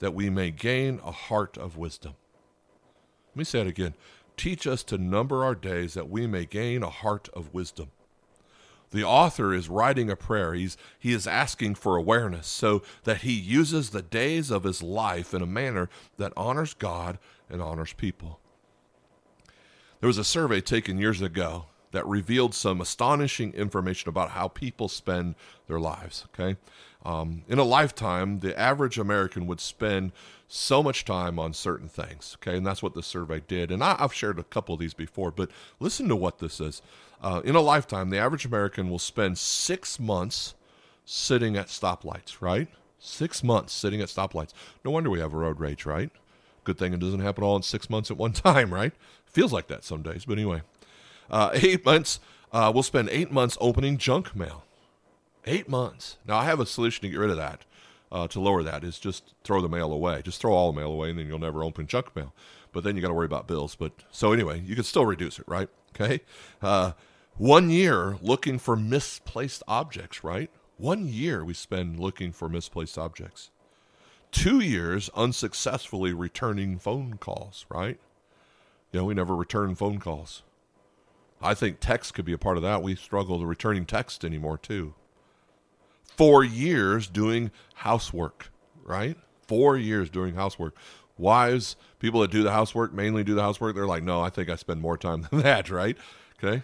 that 0.00 0.14
we 0.14 0.28
may 0.28 0.50
gain 0.50 1.00
a 1.04 1.12
heart 1.12 1.56
of 1.56 1.76
wisdom. 1.76 2.14
Let 3.30 3.36
me 3.36 3.44
say 3.44 3.60
it 3.60 3.66
again. 3.66 3.94
Teach 4.36 4.66
us 4.66 4.82
to 4.84 4.98
number 4.98 5.44
our 5.44 5.54
days 5.54 5.94
that 5.94 6.10
we 6.10 6.26
may 6.26 6.44
gain 6.44 6.82
a 6.82 6.90
heart 6.90 7.28
of 7.32 7.54
wisdom. 7.54 7.90
The 8.90 9.04
author 9.04 9.52
is 9.52 9.68
writing 9.68 10.10
a 10.10 10.16
prayer. 10.16 10.54
He's, 10.54 10.76
he 10.98 11.12
is 11.12 11.26
asking 11.26 11.74
for 11.74 11.96
awareness 11.96 12.46
so 12.46 12.82
that 13.04 13.18
he 13.18 13.32
uses 13.32 13.90
the 13.90 14.02
days 14.02 14.50
of 14.50 14.64
his 14.64 14.82
life 14.82 15.34
in 15.34 15.42
a 15.42 15.46
manner 15.46 15.90
that 16.16 16.32
honors 16.36 16.74
God 16.74 17.18
and 17.50 17.60
honors 17.60 17.92
people. 17.92 18.40
There 20.00 20.06
was 20.06 20.18
a 20.18 20.24
survey 20.24 20.60
taken 20.60 20.98
years 20.98 21.20
ago 21.20 21.66
that 21.92 22.06
revealed 22.06 22.54
some 22.54 22.80
astonishing 22.80 23.52
information 23.54 24.08
about 24.08 24.30
how 24.30 24.48
people 24.48 24.88
spend 24.88 25.34
their 25.66 25.80
lives. 25.80 26.26
Okay. 26.34 26.58
Um, 27.04 27.42
in 27.48 27.58
a 27.58 27.64
lifetime, 27.64 28.40
the 28.40 28.58
average 28.58 28.98
American 28.98 29.46
would 29.46 29.60
spend 29.60 30.12
so 30.48 30.82
much 30.82 31.04
time 31.04 31.38
on 31.38 31.52
certain 31.52 31.88
things. 31.88 32.36
Okay. 32.40 32.56
And 32.56 32.66
that's 32.66 32.82
what 32.82 32.94
the 32.94 33.02
survey 33.02 33.40
did. 33.46 33.70
And 33.70 33.82
I, 33.82 33.96
have 33.96 34.12
shared 34.12 34.38
a 34.38 34.44
couple 34.44 34.74
of 34.74 34.80
these 34.80 34.94
before, 34.94 35.30
but 35.30 35.50
listen 35.80 36.08
to 36.08 36.16
what 36.16 36.38
this 36.38 36.60
is. 36.60 36.82
Uh, 37.22 37.40
in 37.44 37.54
a 37.54 37.60
lifetime, 37.60 38.10
the 38.10 38.18
average 38.18 38.44
American 38.44 38.90
will 38.90 38.98
spend 38.98 39.38
six 39.38 39.98
months 39.98 40.54
sitting 41.04 41.56
at 41.56 41.66
stoplights, 41.68 42.40
right? 42.40 42.68
Six 42.98 43.42
months 43.42 43.72
sitting 43.72 44.00
at 44.00 44.08
stoplights. 44.08 44.52
No 44.84 44.90
wonder 44.90 45.10
we 45.10 45.20
have 45.20 45.32
a 45.32 45.36
road 45.36 45.58
rage, 45.60 45.86
right? 45.86 46.10
Good 46.64 46.78
thing 46.78 46.92
it 46.92 47.00
doesn't 47.00 47.20
happen 47.20 47.44
all 47.44 47.56
in 47.56 47.62
six 47.62 47.88
months 47.88 48.10
at 48.10 48.16
one 48.16 48.32
time, 48.34 48.74
right? 48.74 48.92
Feels 49.24 49.52
like 49.52 49.68
that 49.68 49.84
some 49.84 50.02
days, 50.02 50.24
but 50.24 50.34
anyway. 50.34 50.62
Uh, 51.30 51.50
eight 51.54 51.84
months, 51.84 52.20
uh, 52.52 52.70
we'll 52.72 52.82
spend 52.82 53.08
eight 53.10 53.30
months 53.30 53.56
opening 53.60 53.98
junk 53.98 54.34
mail. 54.34 54.64
Eight 55.46 55.68
months. 55.68 56.18
Now, 56.26 56.38
I 56.38 56.44
have 56.44 56.60
a 56.60 56.66
solution 56.66 57.02
to 57.02 57.08
get 57.08 57.18
rid 57.18 57.30
of 57.30 57.36
that, 57.36 57.64
uh, 58.12 58.28
to 58.28 58.40
lower 58.40 58.62
that, 58.62 58.84
is 58.84 58.98
just 58.98 59.34
throw 59.44 59.60
the 59.60 59.68
mail 59.68 59.92
away. 59.92 60.22
Just 60.22 60.40
throw 60.40 60.52
all 60.52 60.72
the 60.72 60.80
mail 60.80 60.92
away, 60.92 61.10
and 61.10 61.18
then 61.18 61.26
you'll 61.26 61.38
never 61.38 61.62
open 61.62 61.86
junk 61.86 62.14
mail. 62.14 62.34
But 62.72 62.84
then 62.84 62.96
you 62.96 63.02
got 63.02 63.08
to 63.08 63.14
worry 63.14 63.26
about 63.26 63.46
bills. 63.46 63.74
But 63.74 63.92
so 64.10 64.32
anyway, 64.32 64.60
you 64.60 64.74
can 64.74 64.84
still 64.84 65.06
reduce 65.06 65.38
it, 65.38 65.46
right? 65.48 65.68
Okay. 65.94 66.20
Uh, 66.60 66.92
one 67.36 67.70
year 67.70 68.18
looking 68.20 68.58
for 68.58 68.76
misplaced 68.76 69.62
objects, 69.68 70.22
right? 70.22 70.50
One 70.76 71.08
year 71.08 71.44
we 71.44 71.54
spend 71.54 71.98
looking 71.98 72.32
for 72.32 72.48
misplaced 72.48 72.98
objects. 72.98 73.50
Two 74.30 74.60
years 74.60 75.08
unsuccessfully 75.14 76.12
returning 76.12 76.78
phone 76.78 77.14
calls, 77.14 77.64
right? 77.68 77.98
You 78.92 79.00
know, 79.00 79.06
we 79.06 79.14
never 79.14 79.34
return 79.34 79.74
phone 79.74 79.98
calls. 79.98 80.42
I 81.40 81.54
think 81.54 81.78
text 81.80 82.14
could 82.14 82.24
be 82.24 82.32
a 82.32 82.38
part 82.38 82.56
of 82.56 82.62
that. 82.62 82.82
We 82.82 82.94
struggle 82.96 83.38
to 83.38 83.46
returning 83.46 83.86
text 83.86 84.24
anymore 84.24 84.58
too. 84.58 84.94
Four 86.16 86.42
years 86.42 87.06
doing 87.06 87.50
housework, 87.74 88.50
right? 88.84 89.16
Four 89.46 89.76
years 89.76 90.10
doing 90.10 90.34
housework. 90.34 90.74
Wives, 91.16 91.76
people 91.98 92.20
that 92.20 92.30
do 92.30 92.42
the 92.42 92.52
housework, 92.52 92.92
mainly 92.92 93.24
do 93.24 93.34
the 93.34 93.42
housework, 93.42 93.74
they're 93.74 93.86
like, 93.86 94.02
no, 94.02 94.20
I 94.20 94.30
think 94.30 94.48
I 94.48 94.56
spend 94.56 94.80
more 94.80 94.96
time 94.96 95.26
than 95.30 95.42
that, 95.42 95.70
right? 95.70 95.96
Okay. 96.42 96.62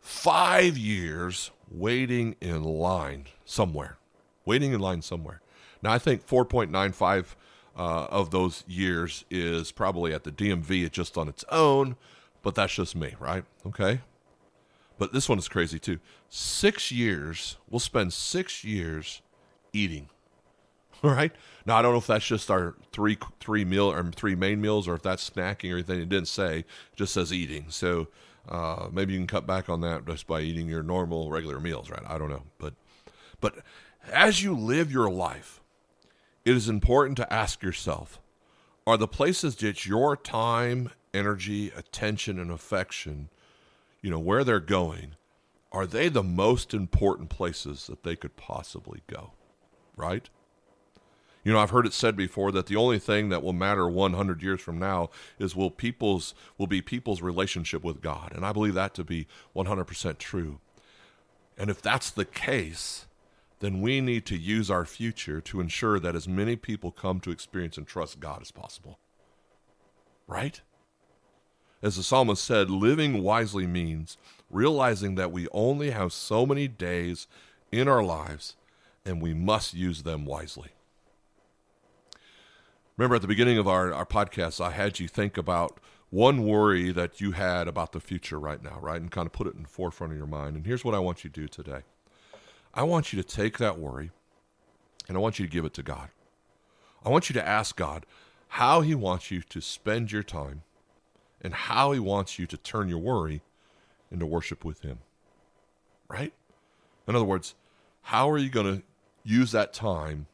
Five 0.00 0.76
years 0.76 1.52
waiting 1.70 2.36
in 2.40 2.64
line 2.64 3.26
somewhere, 3.44 3.98
waiting 4.44 4.72
in 4.72 4.80
line 4.80 5.02
somewhere. 5.02 5.40
Now, 5.80 5.92
I 5.92 5.98
think 5.98 6.26
4.95 6.26 7.34
uh, 7.76 8.04
of 8.04 8.30
those 8.30 8.64
years 8.68 9.24
is 9.30 9.72
probably 9.72 10.12
at 10.12 10.24
the 10.24 10.32
DMV 10.32 10.90
just 10.90 11.16
on 11.16 11.28
its 11.28 11.44
own, 11.50 11.96
but 12.42 12.54
that's 12.54 12.74
just 12.74 12.96
me, 12.96 13.14
right? 13.18 13.44
Okay. 13.66 14.00
But 14.98 15.12
this 15.12 15.28
one 15.28 15.38
is 15.38 15.48
crazy 15.48 15.78
too. 15.78 15.98
Six 16.28 16.92
years, 16.92 17.56
we'll 17.68 17.80
spend 17.80 18.12
six 18.12 18.62
years 18.64 19.22
eating. 19.72 20.08
All 21.02 21.10
right. 21.14 21.32
Now 21.66 21.76
I 21.76 21.82
don't 21.82 21.92
know 21.92 21.98
if 21.98 22.06
that's 22.06 22.26
just 22.26 22.50
our 22.50 22.74
three 22.92 23.18
three 23.40 23.64
meal 23.64 23.90
or 23.90 24.02
three 24.12 24.34
main 24.34 24.60
meals, 24.60 24.86
or 24.86 24.94
if 24.94 25.02
that's 25.02 25.28
snacking 25.28 25.70
or 25.70 25.74
anything. 25.74 26.00
It 26.00 26.08
didn't 26.08 26.28
say. 26.28 26.60
It 26.60 26.66
just 26.96 27.14
says 27.14 27.32
eating. 27.32 27.66
So 27.68 28.08
uh, 28.48 28.88
maybe 28.92 29.12
you 29.12 29.18
can 29.18 29.26
cut 29.26 29.46
back 29.46 29.68
on 29.68 29.80
that 29.82 30.06
just 30.06 30.26
by 30.26 30.40
eating 30.40 30.68
your 30.68 30.82
normal 30.82 31.30
regular 31.30 31.60
meals, 31.60 31.90
right? 31.90 32.02
I 32.06 32.18
don't 32.18 32.30
know, 32.30 32.42
but 32.58 32.74
but 33.40 33.56
as 34.10 34.42
you 34.42 34.56
live 34.56 34.90
your 34.90 35.10
life, 35.10 35.60
it 36.44 36.56
is 36.56 36.68
important 36.68 37.16
to 37.18 37.32
ask 37.32 37.62
yourself 37.62 38.20
are 38.86 38.96
the 38.96 39.08
places 39.08 39.54
that 39.56 39.86
your 39.86 40.16
time, 40.16 40.90
energy, 41.14 41.70
attention, 41.76 42.38
and 42.38 42.50
affection, 42.50 43.28
you 44.00 44.10
know, 44.10 44.18
where 44.18 44.44
they're 44.44 44.60
going, 44.60 45.14
are 45.70 45.86
they 45.86 46.08
the 46.08 46.22
most 46.22 46.74
important 46.74 47.30
places 47.30 47.86
that 47.86 48.02
they 48.02 48.16
could 48.16 48.36
possibly 48.36 49.02
go? 49.06 49.32
Right? 49.96 50.28
You 51.44 51.52
know, 51.52 51.58
I've 51.58 51.70
heard 51.70 51.86
it 51.86 51.92
said 51.92 52.16
before 52.16 52.52
that 52.52 52.66
the 52.66 52.76
only 52.76 52.98
thing 52.98 53.28
that 53.30 53.42
will 53.42 53.52
matter 53.52 53.88
100 53.88 54.42
years 54.42 54.60
from 54.60 54.78
now 54.78 55.10
is 55.38 55.56
will 55.56 55.70
people's 55.70 56.34
will 56.56 56.68
be 56.68 56.80
people's 56.80 57.20
relationship 57.20 57.82
with 57.82 58.00
God, 58.00 58.32
and 58.32 58.44
I 58.46 58.52
believe 58.52 58.74
that 58.74 58.94
to 58.94 59.04
be 59.04 59.26
100% 59.56 60.18
true. 60.18 60.60
And 61.58 61.68
if 61.68 61.82
that's 61.82 62.10
the 62.10 62.24
case, 62.24 63.06
then 63.58 63.80
we 63.80 64.00
need 64.00 64.24
to 64.26 64.36
use 64.36 64.70
our 64.70 64.84
future 64.84 65.40
to 65.40 65.60
ensure 65.60 65.98
that 65.98 66.14
as 66.14 66.28
many 66.28 66.56
people 66.56 66.92
come 66.92 67.20
to 67.20 67.30
experience 67.30 67.76
and 67.76 67.86
trust 67.86 68.20
God 68.20 68.40
as 68.40 68.50
possible. 68.50 68.98
Right? 70.28 70.60
As 71.82 71.96
the 71.96 72.02
psalmist 72.02 72.44
said, 72.44 72.70
living 72.70 73.22
wisely 73.22 73.66
means 73.66 74.16
realizing 74.48 75.16
that 75.16 75.32
we 75.32 75.48
only 75.52 75.90
have 75.90 76.12
so 76.12 76.46
many 76.46 76.68
days 76.68 77.26
in 77.72 77.88
our 77.88 78.04
lives 78.04 78.54
and 79.04 79.20
we 79.20 79.34
must 79.34 79.74
use 79.74 80.04
them 80.04 80.24
wisely. 80.24 80.68
Remember 82.96 83.16
at 83.16 83.22
the 83.22 83.28
beginning 83.28 83.58
of 83.58 83.66
our, 83.66 83.92
our 83.92 84.06
podcast, 84.06 84.64
I 84.64 84.70
had 84.70 85.00
you 85.00 85.08
think 85.08 85.36
about 85.36 85.80
one 86.10 86.44
worry 86.44 86.92
that 86.92 87.20
you 87.20 87.32
had 87.32 87.66
about 87.66 87.92
the 87.92 88.00
future 88.00 88.38
right 88.38 88.62
now, 88.62 88.78
right? 88.80 89.00
And 89.00 89.10
kind 89.10 89.26
of 89.26 89.32
put 89.32 89.46
it 89.46 89.54
in 89.54 89.62
the 89.62 89.68
forefront 89.68 90.12
of 90.12 90.18
your 90.18 90.26
mind. 90.26 90.54
And 90.54 90.66
here's 90.66 90.84
what 90.84 90.94
I 90.94 90.98
want 90.98 91.24
you 91.24 91.30
to 91.30 91.40
do 91.40 91.48
today 91.48 91.80
I 92.72 92.84
want 92.84 93.12
you 93.12 93.20
to 93.20 93.26
take 93.26 93.58
that 93.58 93.78
worry 93.78 94.10
and 95.08 95.16
I 95.16 95.20
want 95.20 95.38
you 95.38 95.46
to 95.46 95.50
give 95.50 95.64
it 95.64 95.74
to 95.74 95.82
God. 95.82 96.10
I 97.04 97.08
want 97.08 97.28
you 97.28 97.32
to 97.34 97.46
ask 97.46 97.74
God 97.74 98.06
how 98.48 98.82
He 98.82 98.94
wants 98.94 99.30
you 99.30 99.40
to 99.40 99.60
spend 99.60 100.12
your 100.12 100.22
time 100.22 100.62
and 101.42 101.52
how 101.52 101.92
He 101.92 101.98
wants 101.98 102.38
you 102.38 102.46
to 102.46 102.56
turn 102.56 102.88
your 102.88 102.98
worry 102.98 103.42
into 104.10 104.24
worship 104.24 104.64
with 104.64 104.80
Him. 104.80 105.00
Right? 106.08 106.32
In 107.06 107.16
other 107.16 107.24
words, 107.24 107.54
how 108.02 108.30
are 108.30 108.38
you 108.38 108.48
going 108.48 108.76
to 108.76 108.82
use 109.24 109.52
that 109.52 109.72
time 109.72 110.26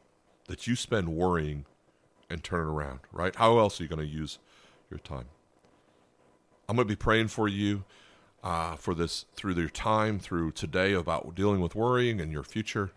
that 0.47 0.67
you 0.67 0.75
spend 0.75 1.09
worrying 1.09 1.65
and 2.29 2.43
turn 2.43 2.67
it 2.67 2.71
around? 2.71 2.99
Right? 3.11 3.35
How 3.35 3.57
else 3.59 3.79
are 3.79 3.83
you 3.83 3.89
going 3.89 3.99
to 3.99 4.05
use 4.05 4.39
your 4.89 4.99
time? 4.99 5.25
I'm 6.67 6.75
going 6.75 6.87
to 6.87 6.91
be 6.91 6.95
praying 6.95 7.29
for 7.29 7.47
you 7.47 7.83
uh, 8.43 8.75
for 8.75 8.93
this 8.93 9.25
through 9.35 9.55
your 9.55 9.69
time, 9.69 10.19
through 10.19 10.51
today 10.51 10.93
about 10.93 11.35
dealing 11.35 11.61
with 11.61 11.75
worrying 11.75 12.21
and 12.21 12.31
your 12.31 12.43
future. 12.43 12.91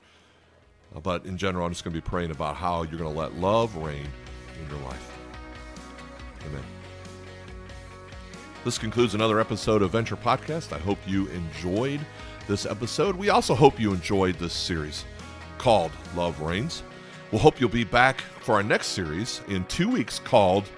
Uh, 0.94 1.00
but 1.00 1.24
in 1.24 1.38
general, 1.38 1.64
I'm 1.64 1.72
just 1.72 1.84
going 1.84 1.94
to 1.94 2.00
be 2.00 2.06
praying 2.06 2.30
about 2.30 2.56
how 2.56 2.82
you're 2.82 2.98
going 2.98 3.12
to 3.12 3.18
let 3.18 3.34
love 3.36 3.74
reign 3.76 4.06
in 4.62 4.70
your 4.70 4.84
life. 4.86 5.11
This 8.64 8.78
concludes 8.78 9.14
another 9.14 9.40
episode 9.40 9.82
of 9.82 9.90
Venture 9.90 10.14
Podcast. 10.14 10.72
I 10.72 10.78
hope 10.78 10.98
you 11.04 11.26
enjoyed 11.28 12.00
this 12.46 12.64
episode. 12.64 13.16
We 13.16 13.28
also 13.28 13.56
hope 13.56 13.80
you 13.80 13.92
enjoyed 13.92 14.36
this 14.36 14.52
series 14.52 15.04
called 15.58 15.90
Love 16.14 16.40
Reigns. 16.40 16.84
We'll 17.32 17.40
hope 17.40 17.60
you'll 17.60 17.70
be 17.70 17.82
back 17.82 18.20
for 18.20 18.54
our 18.54 18.62
next 18.62 18.88
series 18.88 19.40
in 19.48 19.64
two 19.64 19.88
weeks 19.88 20.20
called 20.20 20.68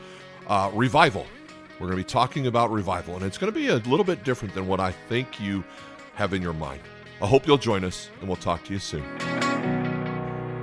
uh, 0.47 0.70
Revival. 0.73 1.27
We're 1.75 1.88
going 1.88 1.99
to 1.99 2.05
be 2.05 2.05
talking 2.05 2.47
about 2.47 2.70
revival, 2.70 3.16
and 3.16 3.25
it's 3.25 3.37
going 3.37 3.53
to 3.53 3.59
be 3.59 3.68
a 3.68 3.77
little 3.77 4.05
bit 4.05 4.25
different 4.25 4.55
than 4.55 4.66
what 4.66 4.81
I 4.81 4.92
think 4.92 5.38
you 5.38 5.62
have 6.14 6.33
in 6.33 6.40
your 6.40 6.55
mind. 6.55 6.81
I 7.20 7.27
hope 7.27 7.47
you'll 7.47 7.59
join 7.59 7.85
us, 7.85 8.09
and 8.20 8.29
we'll 8.29 8.37
talk 8.37 8.64
to 8.64 8.73
you 8.73 8.79
soon. 8.79 9.05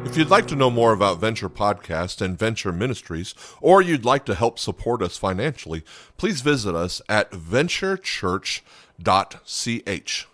If 0.03 0.17
you'd 0.17 0.29
like 0.29 0.47
to 0.47 0.57
know 0.57 0.69
more 0.69 0.91
about 0.91 1.19
Venture 1.19 1.47
Podcast 1.47 2.21
and 2.21 2.37
Venture 2.37 2.73
Ministries, 2.73 3.33
or 3.61 3.81
you'd 3.81 4.03
like 4.03 4.25
to 4.25 4.35
help 4.35 4.59
support 4.59 5.01
us 5.01 5.17
financially, 5.17 5.85
please 6.17 6.41
visit 6.41 6.75
us 6.75 7.01
at 7.07 7.31
venturechurch.ch. 7.31 10.27